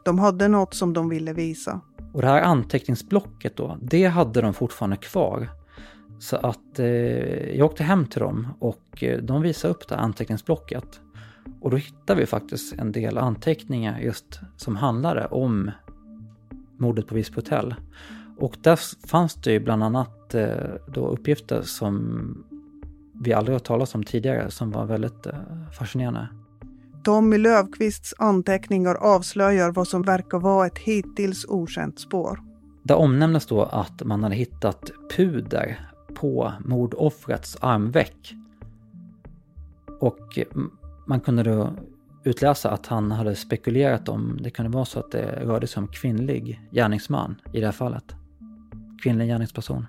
[0.05, 1.81] De hade något som de ville visa.
[2.13, 5.49] Och det här anteckningsblocket då, det hade de fortfarande kvar.
[6.19, 6.87] Så att eh,
[7.57, 11.01] jag åkte hem till dem och eh, de visade upp det här anteckningsblocket.
[11.67, 15.71] Och då hittade vi faktiskt en del anteckningar just som handlade om
[16.77, 17.75] mordet på Visby hotell.
[18.39, 20.47] Och där fanns det ju bland annat eh,
[20.89, 22.45] då uppgifter som
[23.23, 25.33] vi aldrig har talat om tidigare som var väldigt eh,
[25.79, 26.29] fascinerande.
[27.05, 32.41] Tommy Löfqvists anteckningar avslöjar vad som verkar vara ett hittills okänt spår.
[32.83, 38.35] Där omnämndes då att man hade hittat puder på mordoffrets armveck.
[40.01, 40.39] Och
[41.07, 41.71] man kunde då
[42.25, 45.89] utläsa att han hade spekulerat om det kunde vara så att det rörde sig om
[45.89, 48.15] kvinnlig gärningsman i det här fallet.
[49.03, 49.87] Kvinnlig gärningsperson.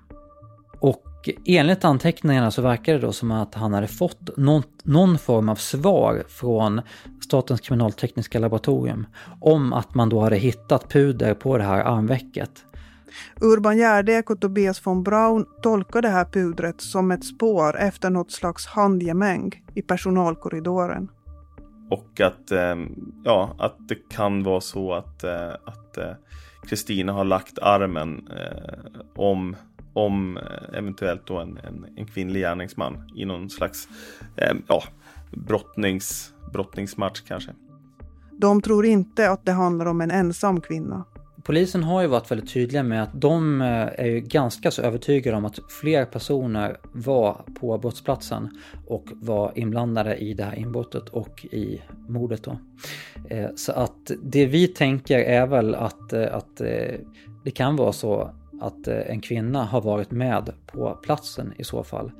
[0.80, 5.48] Och enligt anteckningarna så verkar det då som att han hade fått någon, någon, form
[5.48, 6.80] av svar från
[7.24, 9.06] Statens kriminaltekniska laboratorium
[9.40, 12.64] om att man då hade hittat puder på det här armvecket.
[13.40, 18.32] Urban Gärdek och Tobias von Braun tolkar det här pudret som ett spår efter något
[18.32, 21.08] slags handgemäng i personalkorridoren.
[21.90, 25.48] Och att, ehm, ja, att det kan vara så att eh,
[25.98, 26.14] eh,
[26.68, 29.56] Kristina har lagt armen eh, om,
[29.92, 30.38] om
[30.72, 33.88] eventuellt då en, en, en kvinnlig gärningsman i någon slags
[34.66, 34.82] ja,
[35.30, 37.50] brottnings, brottningsmatch kanske.
[38.32, 41.04] De tror inte att det handlar om en ensam kvinna.
[41.48, 45.36] Polisen har ju varit väldigt tydliga med att de eh, är ju ganska så övertygade
[45.36, 48.48] om att fler personer var på brottsplatsen
[48.86, 52.58] och var inblandade i det här inbrottet och i mordet då.
[53.30, 56.56] Eh, så att det vi tänker är väl att, eh, att
[57.44, 58.30] det kan vara så
[58.60, 62.10] att en kvinna har varit med på platsen i så fall.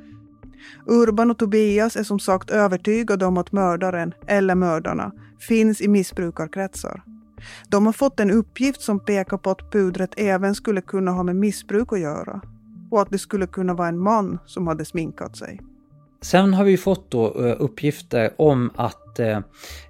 [0.87, 7.03] Urban och Tobias är som sagt övertygade om att mördaren, eller mördarna, finns i missbrukarkretsar.
[7.69, 11.37] De har fått en uppgift som pekar på att pudret även skulle kunna ha med
[11.37, 12.41] missbruk att göra
[12.91, 15.61] och att det skulle kunna vara en man som hade sminkat sig.
[16.21, 19.39] Sen har vi fått då eh, uppgifter om att, eh,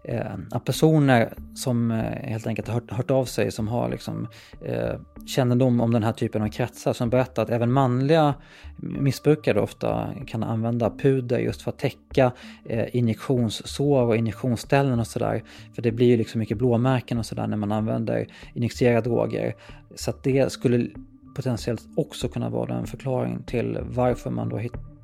[0.05, 4.29] eh att personer som eh, helt enkelt har hört, hört av sig, som har liksom,
[4.65, 4.95] eh,
[5.27, 8.35] kännedom om den här typen av kretsar, som berättar att även manliga
[8.77, 12.33] missbrukare ofta kan använda puder just för att täcka
[12.65, 15.43] eh, injektionssår och injektionsställen och sådär.
[15.75, 19.55] För det blir ju liksom mycket blåmärken och sådär när man använder injicerade droger.
[19.95, 20.89] Så att det skulle
[21.37, 24.57] potentiellt också kunna vara en förklaring till varför man då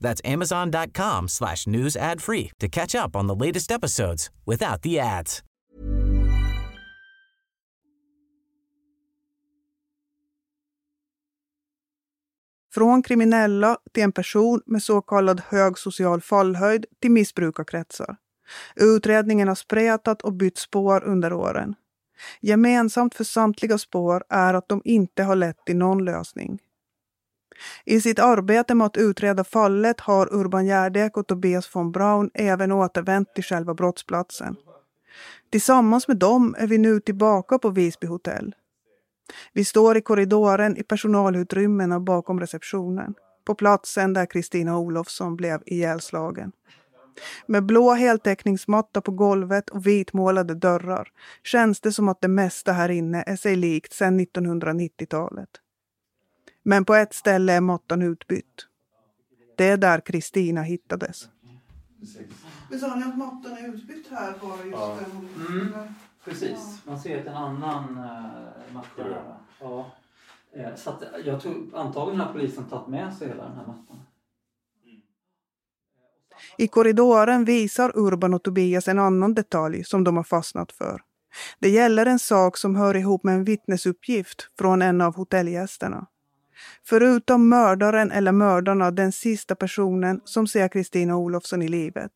[0.00, 5.00] That's amazon.com slash news ad free to catch up on the latest episodes without the
[5.00, 5.42] ads.
[12.74, 18.16] Från kriminella till en person med så kallad hög social fallhöjd till missbrukarkretsar.
[18.76, 21.74] Utredningen har spretat och bytt spår under åren.
[22.40, 26.58] Gemensamt för samtliga spår är att de inte har lett till någon lösning.
[27.84, 32.72] I sitt arbete med att utreda fallet har Urban Gärdek och Tobias von Braun även
[32.72, 34.56] återvänt till själva brottsplatsen.
[35.50, 38.54] Tillsammans med dem är vi nu tillbaka på Visby hotell.
[39.52, 43.14] Vi står i korridoren i personalutrymmena bakom receptionen.
[43.44, 46.52] På platsen där Kristina Olofsson blev ihjälslagen.
[47.46, 51.08] Med blå heltäckningsmatta på golvet och vitmålade dörrar
[51.44, 55.48] känns det som att det mesta här inne är sig likt sedan 1990-talet.
[56.68, 58.66] Men på ett ställe är mattan utbytt.
[59.56, 61.28] Det är där Kristina hittades.
[62.70, 64.98] Vi sa ni att mattan är utbytt här bara just ja.
[65.48, 65.72] Mm,
[66.24, 69.22] precis, man ser att en annan uh, matta där.
[69.60, 69.90] Ja.
[70.52, 74.00] Eh, så att jag tror antagligen har polisen tagit med sig hela den här mattan.
[76.58, 81.02] I korridoren visar Urban och Tobias en annan detalj som de har fastnat för.
[81.58, 86.06] Det gäller en sak som hör ihop med en vittnesuppgift från en av hotellgästerna.
[86.84, 92.12] Förutom mördaren eller mördarna den sista personen som ser Kristina Olofsson i livet.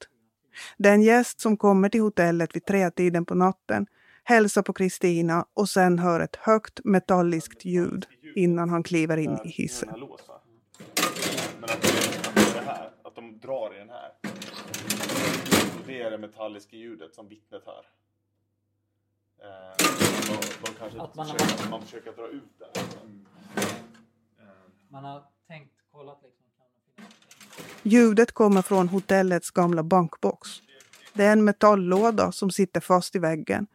[0.78, 3.86] Den gäst som kommer till hotellet vid tretiden på natten
[4.24, 9.48] hälsar på Kristina och sen hör ett högt metalliskt ljud innan han kliver in i
[9.48, 9.88] hissen.
[9.88, 11.82] Men att,
[12.54, 14.12] det här, att de drar i den här.
[15.88, 17.86] är det metalliska ljudet som vittnet hör.
[19.38, 19.76] Eh,
[20.28, 22.80] de, de kanske Att man försöker, man försöker dra ut det.
[24.92, 26.44] Man har tänkt, kollat liksom.
[27.82, 30.48] Ljudet kommer från hotellets gamla bankbox.
[31.12, 33.66] Det är en metalllåda som sitter fast i väggen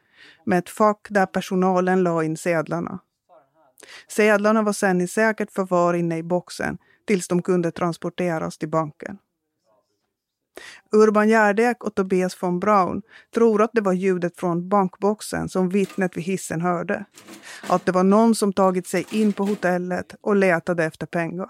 [0.45, 2.99] med ett fack där personalen la in sedlarna.
[4.07, 9.17] Sedlarna var sedan i säkert förvar inne i boxen tills de kunde transporteras till banken.
[10.91, 13.01] Urban Gärdek och Tobias von Braun
[13.33, 17.05] tror att det var ljudet från bankboxen som vittnet vid hissen hörde.
[17.69, 21.49] Att det var någon som tagit sig in på hotellet och letade efter pengar.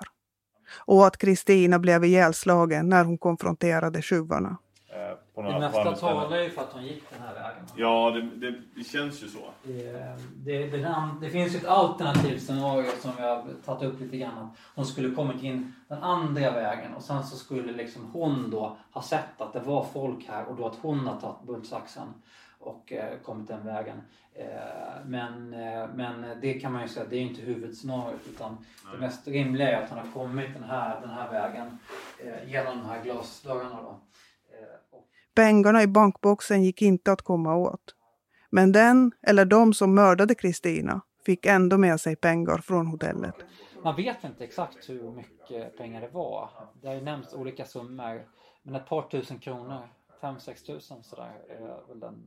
[0.75, 4.57] Och att Kristina blev ihjälslagen när hon konfronterade tjuvarna.
[4.93, 7.63] Eh, på Det några- på mesta talar ju för att hon gick den här vägen.
[7.75, 9.39] Ja, det, det, det känns ju så.
[9.63, 9.93] Det,
[10.35, 14.37] det, det, det finns ju ett alternativt scenario som har tagit upp lite grann.
[14.37, 18.77] Att hon skulle kommit in den andra vägen och sen så skulle liksom hon då
[18.91, 22.13] ha sett att det var folk här och då att hon har tagit buntsaxen
[22.59, 24.01] och eh, kommit den vägen.
[24.33, 24.45] Eh,
[25.05, 28.57] men, eh, men det kan man ju säga, det är ju inte huvudscenariot utan
[28.93, 31.79] det mest rimliga är att hon har kommit den här, den här vägen
[32.47, 33.99] genom de här glasdörrarna då.
[35.37, 37.95] Pengarna i bankboxen gick inte att komma åt.
[38.49, 43.35] Men den, eller de som mördade Kristina, fick ändå med sig pengar från hotellet.
[43.83, 46.49] Man vet inte exakt hur mycket pengar det var.
[46.81, 48.27] Det har ju nämnts olika summor.
[48.63, 49.89] Men ett par tusen kronor,
[50.21, 52.25] 5-6 tusen sådär, är väl den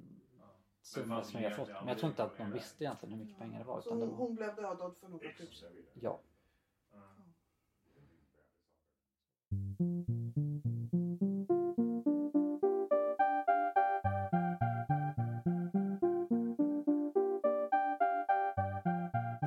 [0.82, 1.68] summa som jag fått.
[1.68, 3.78] Men jag tror inte att de visste egentligen hur mycket pengar det var.
[3.78, 4.30] Utan det var...
[4.30, 5.68] blev dödad för några tusen?
[5.94, 6.20] Ja.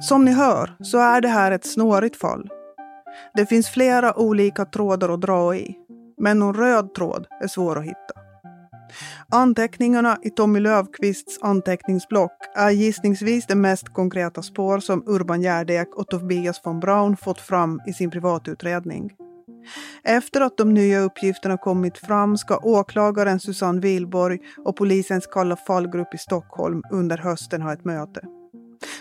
[0.03, 2.49] Som ni hör så är det här ett snårigt fall.
[3.33, 5.75] Det finns flera olika trådar att dra i,
[6.17, 8.13] men någon röd tråd är svår att hitta.
[9.31, 16.07] Anteckningarna i Tommy Löfqvists anteckningsblock är gissningsvis det mest konkreta spår som Urban Gärdek och
[16.07, 19.11] Tobias von Braun fått fram i sin privatutredning.
[20.03, 26.13] Efter att de nya uppgifterna kommit fram ska åklagaren Susanne Wilborg och polisens Kalla fallgrupp
[26.13, 28.21] i Stockholm under hösten ha ett möte.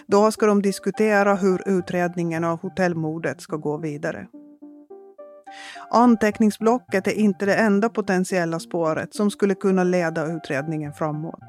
[0.06, 4.26] Då ska de diskutera hur utredningen av hotellmordet ska gå vidare.
[5.90, 11.44] Anteckningsblocket är inte det enda potentiella spåret som skulle kunna leda utredningen framåt.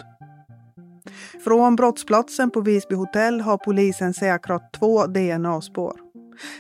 [1.44, 5.94] Från brottsplatsen på Visby hotell har polisen säkrat två DNA-spår.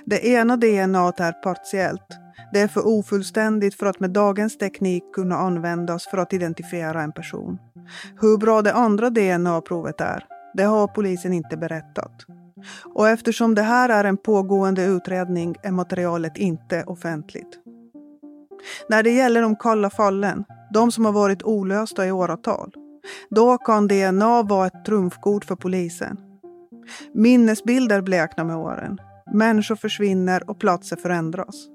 [0.05, 2.07] Det ena DNA är partiellt.
[2.53, 7.11] Det är för ofullständigt för att med dagens teknik kunna användas för att identifiera en
[7.11, 7.57] person.
[8.21, 12.25] Hur bra det andra DNA-provet är, det har polisen inte berättat.
[12.83, 17.59] Och eftersom det här är en pågående utredning är materialet inte offentligt.
[18.89, 20.43] När det gäller de kalla fallen,
[20.73, 22.73] de som har varit olösta i åratal,
[23.29, 26.17] då kan DNA vara ett trumfkort för polisen.
[27.13, 28.97] Minnesbilder bleknar med åren.
[29.33, 31.67] Människor försvinner och platser förändras.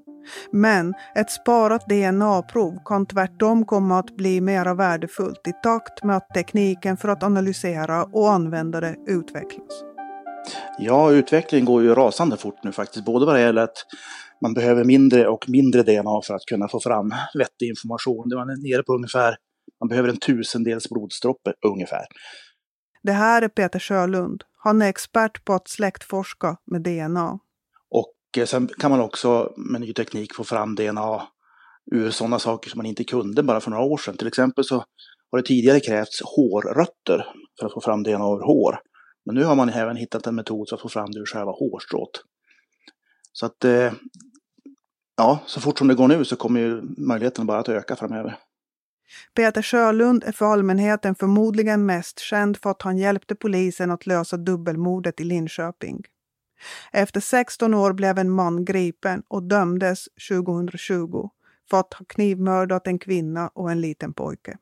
[0.51, 6.29] Men ett sparat DNA-prov kan tvärtom komma att bli mera värdefullt i takt med att
[6.33, 9.83] tekniken för att analysera och använda det utvecklas.
[10.79, 13.05] Ja, utvecklingen går ju rasande fort nu faktiskt.
[13.05, 13.77] Både vad det gäller att
[14.41, 18.31] man behöver mindre och mindre DNA för att kunna få fram vettig information.
[18.35, 19.35] Man är nere på ungefär,
[19.79, 22.05] man behöver en tusendels blodsdroppe ungefär.
[23.03, 24.43] Det här är Peter Sjölund.
[24.57, 27.39] Han är expert på att släktforska med DNA.
[28.37, 31.27] Och sen kan man också med ny teknik få fram DNA
[31.91, 34.17] ur sådana saker som man inte kunde bara för några år sedan.
[34.17, 34.75] Till exempel så
[35.31, 37.25] har det tidigare krävts hårrötter
[37.59, 38.79] för att få fram DNA ur hår.
[39.25, 41.51] Men nu har man även hittat en metod för att få fram det ur själva
[41.51, 42.09] hårstrået.
[43.31, 43.93] Så att, eh,
[45.17, 48.37] ja, så fort som det går nu så kommer ju möjligheten bara att öka framöver.
[49.33, 54.37] Peter Sjölund är för allmänheten förmodligen mest känd för att han hjälpte polisen att lösa
[54.37, 56.03] dubbelmordet i Linköping.
[56.91, 61.29] Efter 16 år blev en man gripen och dömdes 2020
[61.69, 64.57] för att ha knivmördat en kvinna och en liten pojke.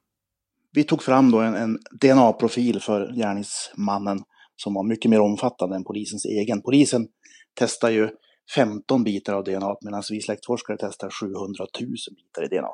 [0.71, 4.23] Vi tog fram då en, en DNA-profil för gärningsmannen
[4.55, 6.61] som var mycket mer omfattande än polisens egen.
[6.61, 7.07] Polisen
[7.53, 8.09] testar ju
[8.55, 12.69] 15 bitar av DNA medan vi släktforskare testar 700 000 bitar i DNA.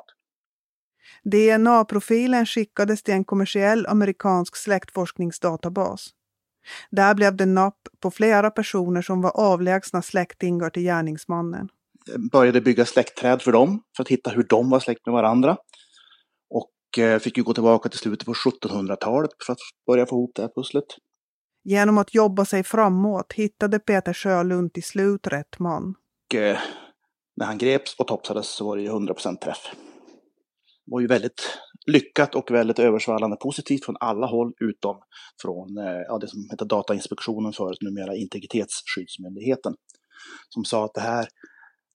[1.24, 6.10] DNA-profilen skickades till en kommersiell amerikansk släktforskningsdatabas.
[6.90, 11.68] Där blev det napp på flera personer som var avlägsna släktingar till gärningsmannen.
[12.32, 15.56] Började bygga släktträd för dem för att hitta hur de var släkt med varandra.
[16.50, 20.32] Och eh, fick ju gå tillbaka till slutet på 1700-talet för att börja få ihop
[20.34, 20.84] det här pusslet.
[21.64, 25.94] Genom att jobba sig framåt hittade Peter Sjölund till slut rätt man.
[26.28, 26.58] Och eh,
[27.36, 29.70] när han greps och topsades så var det ju 100% träff
[30.86, 34.96] var ju väldigt lyckat och väldigt översvallande positivt från alla håll utom
[35.42, 39.74] från eh, ja, det som heter Datainspektionen förut, numera Integritetsskyddsmyndigheten.
[40.48, 41.28] Som sa att det här,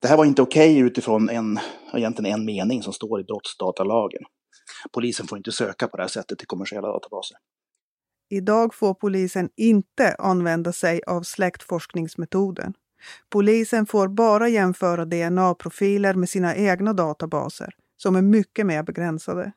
[0.01, 1.59] det här var inte okej okay utifrån en,
[1.93, 4.21] egentligen en mening som står i brottsdatalagen.
[4.91, 7.37] Polisen får inte söka på det här sättet i kommersiella databaser.
[8.29, 12.73] Idag får polisen inte använda sig av släktforskningsmetoden.
[13.29, 19.51] Polisen får bara jämföra DNA-profiler med sina egna databaser, som är mycket mer begränsade.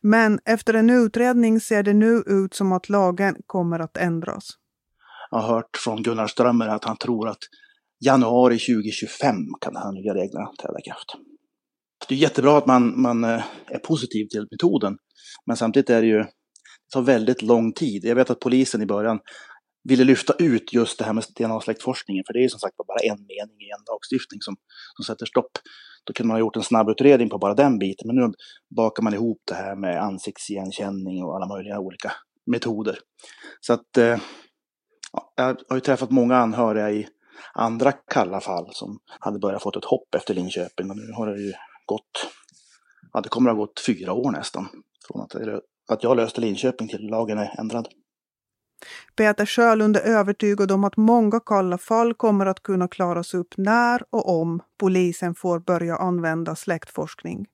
[0.00, 4.50] Men efter en utredning ser det nu ut som att lagen kommer att ändras.
[5.30, 7.38] Jag har hört från Gunnar Strömmer att han tror att
[8.04, 11.14] januari 2025 kan de här nya reglerna träda i kraft.
[12.08, 14.96] Det är jättebra att man, man eh, är positiv till metoden,
[15.46, 18.04] men samtidigt är det ju det tar väldigt lång tid.
[18.04, 19.18] Jag vet att polisen i början
[19.88, 22.98] ville lyfta ut just det här med DNA-släktforskningen, för det är ju som sagt bara
[22.98, 24.56] en mening i en lagstiftning som,
[24.96, 25.52] som sätter stopp.
[26.06, 28.32] Då kunde man ha gjort en snabbutredning på bara den biten, men nu
[28.76, 32.12] bakar man ihop det här med ansiktsigenkänning och alla möjliga olika
[32.46, 32.98] metoder.
[33.60, 34.18] Så att eh,
[35.12, 37.08] ja, jag har ju träffat många anhöriga i
[37.54, 41.40] andra kalla fall som hade börjat fått ett hopp efter Linköping och nu har det
[41.40, 41.52] ju
[41.86, 42.26] gått,
[43.12, 44.68] ja det kommer att ha gått fyra år nästan
[45.08, 45.34] från att,
[45.88, 47.88] att jag löste Linköping till lagen är ändrad.
[49.16, 54.02] Peter Sjölund är övertygad om att många kalla fall kommer att kunna klaras upp när
[54.10, 57.46] och om polisen får börja använda släktforskning.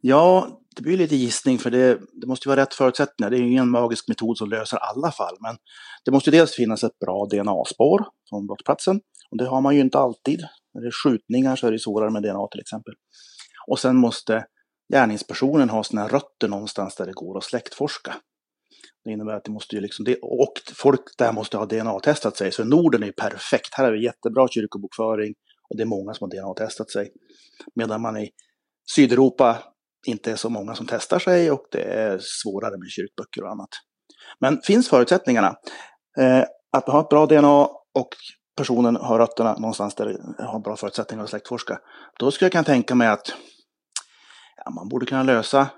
[0.00, 3.30] Ja, det blir lite gissning för det, det måste vara rätt förutsättningar.
[3.30, 5.56] Det är ingen magisk metod som löser alla fall, men
[6.04, 9.00] det måste dels finnas ett bra DNA-spår från brottsplatsen
[9.30, 10.40] och det har man ju inte alltid.
[10.74, 12.94] När det är skjutningar så är det svårare med DNA till exempel.
[13.66, 14.44] Och sen måste
[14.92, 18.14] gärningspersonen ha sina rötter någonstans där det går att släktforska.
[19.04, 22.52] Det innebär att det måste ju liksom, det, och folk där måste ha DNA-testat sig.
[22.52, 23.74] Så Norden är ju perfekt.
[23.74, 25.34] Här har vi jättebra kyrkobokföring
[25.70, 27.12] och det är många som har DNA-testat sig.
[27.74, 28.30] Medan man i
[28.94, 29.58] Sydeuropa
[30.06, 33.68] inte är så många som testar sig och det är svårare med kyrkböcker och annat.
[34.40, 35.56] Men finns förutsättningarna,
[36.18, 38.08] eh, att ha ett bra DNA och
[38.56, 41.78] personen har rötterna någonstans där det har bra förutsättningar att släktforska,
[42.18, 43.34] då skulle jag kunna tänka mig att
[44.64, 45.68] ja, man borde kunna lösa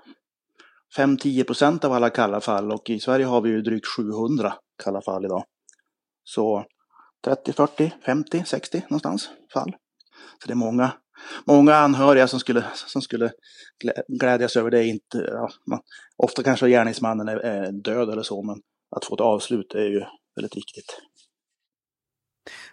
[0.97, 5.01] 5-10 procent av alla kalla fall och i Sverige har vi ju drygt 700 kalla
[5.01, 5.43] fall idag.
[6.23, 6.65] Så
[7.25, 9.75] 30, 40, 50, 60 någonstans fall.
[10.41, 10.91] Så det är många,
[11.45, 13.31] många anhöriga som skulle, som skulle
[14.07, 14.85] glädjas över det.
[14.85, 15.79] Inte, ja, man,
[16.17, 18.61] ofta kanske gärningsmannen är, är död eller så, men
[18.95, 20.03] att få ett avslut är ju
[20.35, 21.01] väldigt viktigt.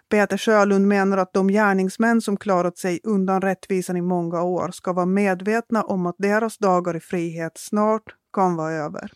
[0.09, 4.93] Peter Sjölund menar att de gärningsmän som klarat sig undan rättvisan i många år ska
[4.93, 8.03] vara medvetna om att deras dagar i frihet snart
[8.33, 9.11] kan vara över.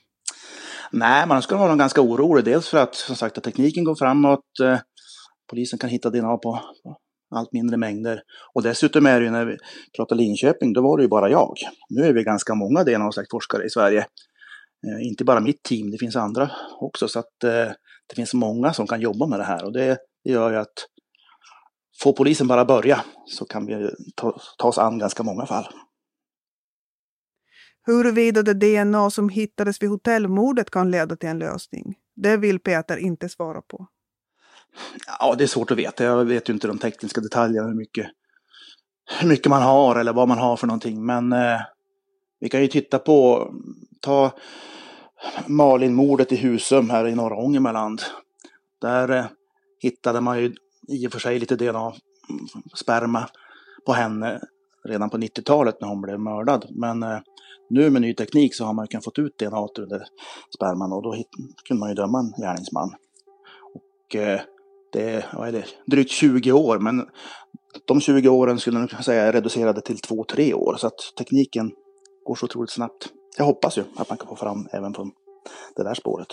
[0.91, 2.45] Nej, man ska vara ganska orolig.
[2.45, 4.59] Dels för att som sagt att tekniken går framåt.
[4.63, 4.79] Eh,
[5.49, 6.61] polisen kan hitta DNA på
[7.35, 8.21] allt mindre mängder.
[8.53, 9.57] Och dessutom är det ju när vi
[9.97, 11.53] pratar Linköping, då var det ju bara jag.
[11.89, 13.99] Nu är vi ganska många DNA-släktforskare i Sverige.
[14.87, 17.07] Eh, inte bara mitt team, det finns andra också.
[17.07, 17.71] Så att eh,
[18.07, 19.65] det finns många som kan jobba med det här.
[19.65, 19.97] Och det,
[20.31, 20.87] gör ju att
[22.01, 25.67] får polisen bara börja så kan vi ta, ta oss an ganska många fall.
[27.85, 32.97] Huruvida det DNA som hittades vid hotellmordet kan leda till en lösning, det vill Peter
[32.97, 33.87] inte svara på.
[35.19, 36.03] Ja, det är svårt att veta.
[36.03, 38.07] Jag vet ju inte de tekniska detaljerna, hur mycket,
[39.19, 41.05] hur mycket man har eller vad man har för någonting.
[41.05, 41.61] Men eh,
[42.39, 43.47] vi kan ju titta på,
[44.01, 44.31] ta
[45.45, 48.01] Malin-mordet i Husum här i norra Ångermanland.
[48.81, 49.25] Där eh,
[49.79, 50.55] hittade man ju
[50.87, 53.29] i och för sig lite DNA-sperma
[53.85, 54.41] på henne
[54.83, 56.65] redan på 90-talet när hon blev mördad.
[56.69, 57.19] Men eh,
[57.69, 60.03] nu med ny teknik så har man kunnat få ut DNA ur
[60.55, 61.15] sperman och då
[61.67, 62.95] kunde man ju döma en gärningsman.
[63.73, 64.41] Och eh,
[64.91, 67.07] det är, vad är det, drygt 20 år, men
[67.85, 70.75] de 20 åren skulle jag säga är reducerade till 2-3 år.
[70.77, 71.71] Så att tekniken
[72.25, 73.09] går så otroligt snabbt.
[73.37, 75.11] Jag hoppas ju att man kan få fram även på
[75.75, 76.27] det där spåret.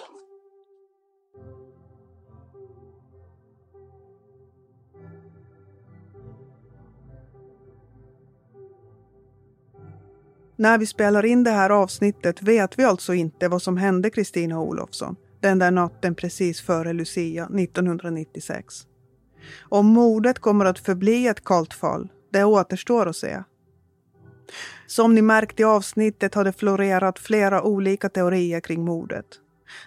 [10.57, 14.61] När vi spelar in det här avsnittet vet vi alltså inte vad som hände Kristina
[14.61, 18.87] Olofsson den där natten precis före Lucia 1996.
[19.69, 23.43] Om mordet kommer att förbli ett kallt fall, det återstår att se.
[24.87, 29.27] Som ni märkt i avsnittet har det florerat flera olika teorier kring mordet.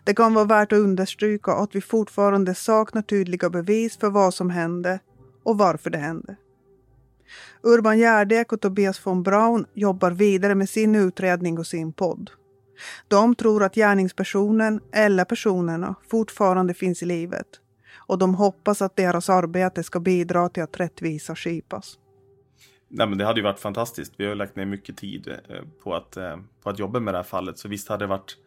[0.03, 4.49] Det kan vara värt att understryka att vi fortfarande saknar tydliga bevis för vad som
[4.49, 4.99] hände
[5.43, 6.35] och varför det hände.
[7.61, 12.31] Urban Gärdek och Tobias von Braun jobbar vidare med sin utredning och sin podd.
[13.07, 17.47] De tror att gärningspersonen eller personerna fortfarande finns i livet
[18.07, 21.99] och de hoppas att deras arbete ska bidra till att rättvisa skipas.
[22.87, 24.13] Nej, men det hade ju varit fantastiskt.
[24.17, 27.17] Vi har lagt ner mycket tid eh, på att, eh, på att jobba med det
[27.17, 27.57] här fallet.
[27.57, 28.37] Så visst hade det varit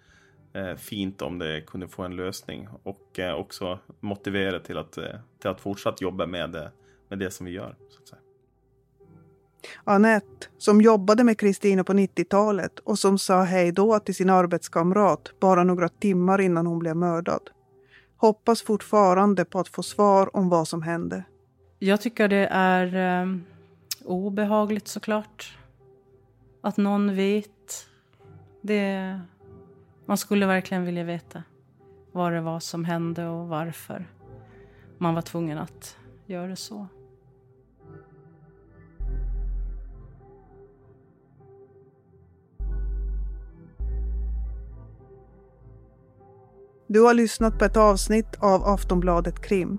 [0.52, 2.68] eh, fint om det kunde få en lösning.
[2.82, 6.70] Och också motivera till att, till att fortsatt jobba med,
[7.08, 7.76] med det som vi gör.
[7.88, 8.20] Så att säga.
[9.84, 15.32] Annette, som jobbade med Kristina på 90-talet och som sa hej då till sin arbetskamrat
[15.40, 17.50] bara några timmar innan hon blev mördad.
[18.16, 21.24] Hoppas fortfarande på att få svar om vad som hände.
[21.78, 23.36] Jag tycker det är eh,
[24.04, 25.58] obehagligt såklart.
[26.60, 27.86] Att någon vet.
[28.62, 29.20] Det,
[30.06, 31.42] man skulle verkligen vilja veta
[32.12, 34.06] vad det var som hände och varför
[34.98, 35.96] man var tvungen att
[36.26, 36.86] göra så.
[46.92, 49.78] Du har lyssnat på ett avsnitt av Aftonbladet Krim.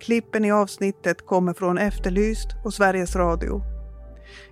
[0.00, 3.62] Klippen i avsnittet kommer från Efterlyst och Sveriges Radio.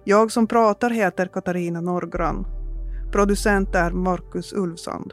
[0.05, 2.47] Jag som pratar heter Katarina Norgran.
[3.13, 5.13] Producent är Marcus Ulfsand.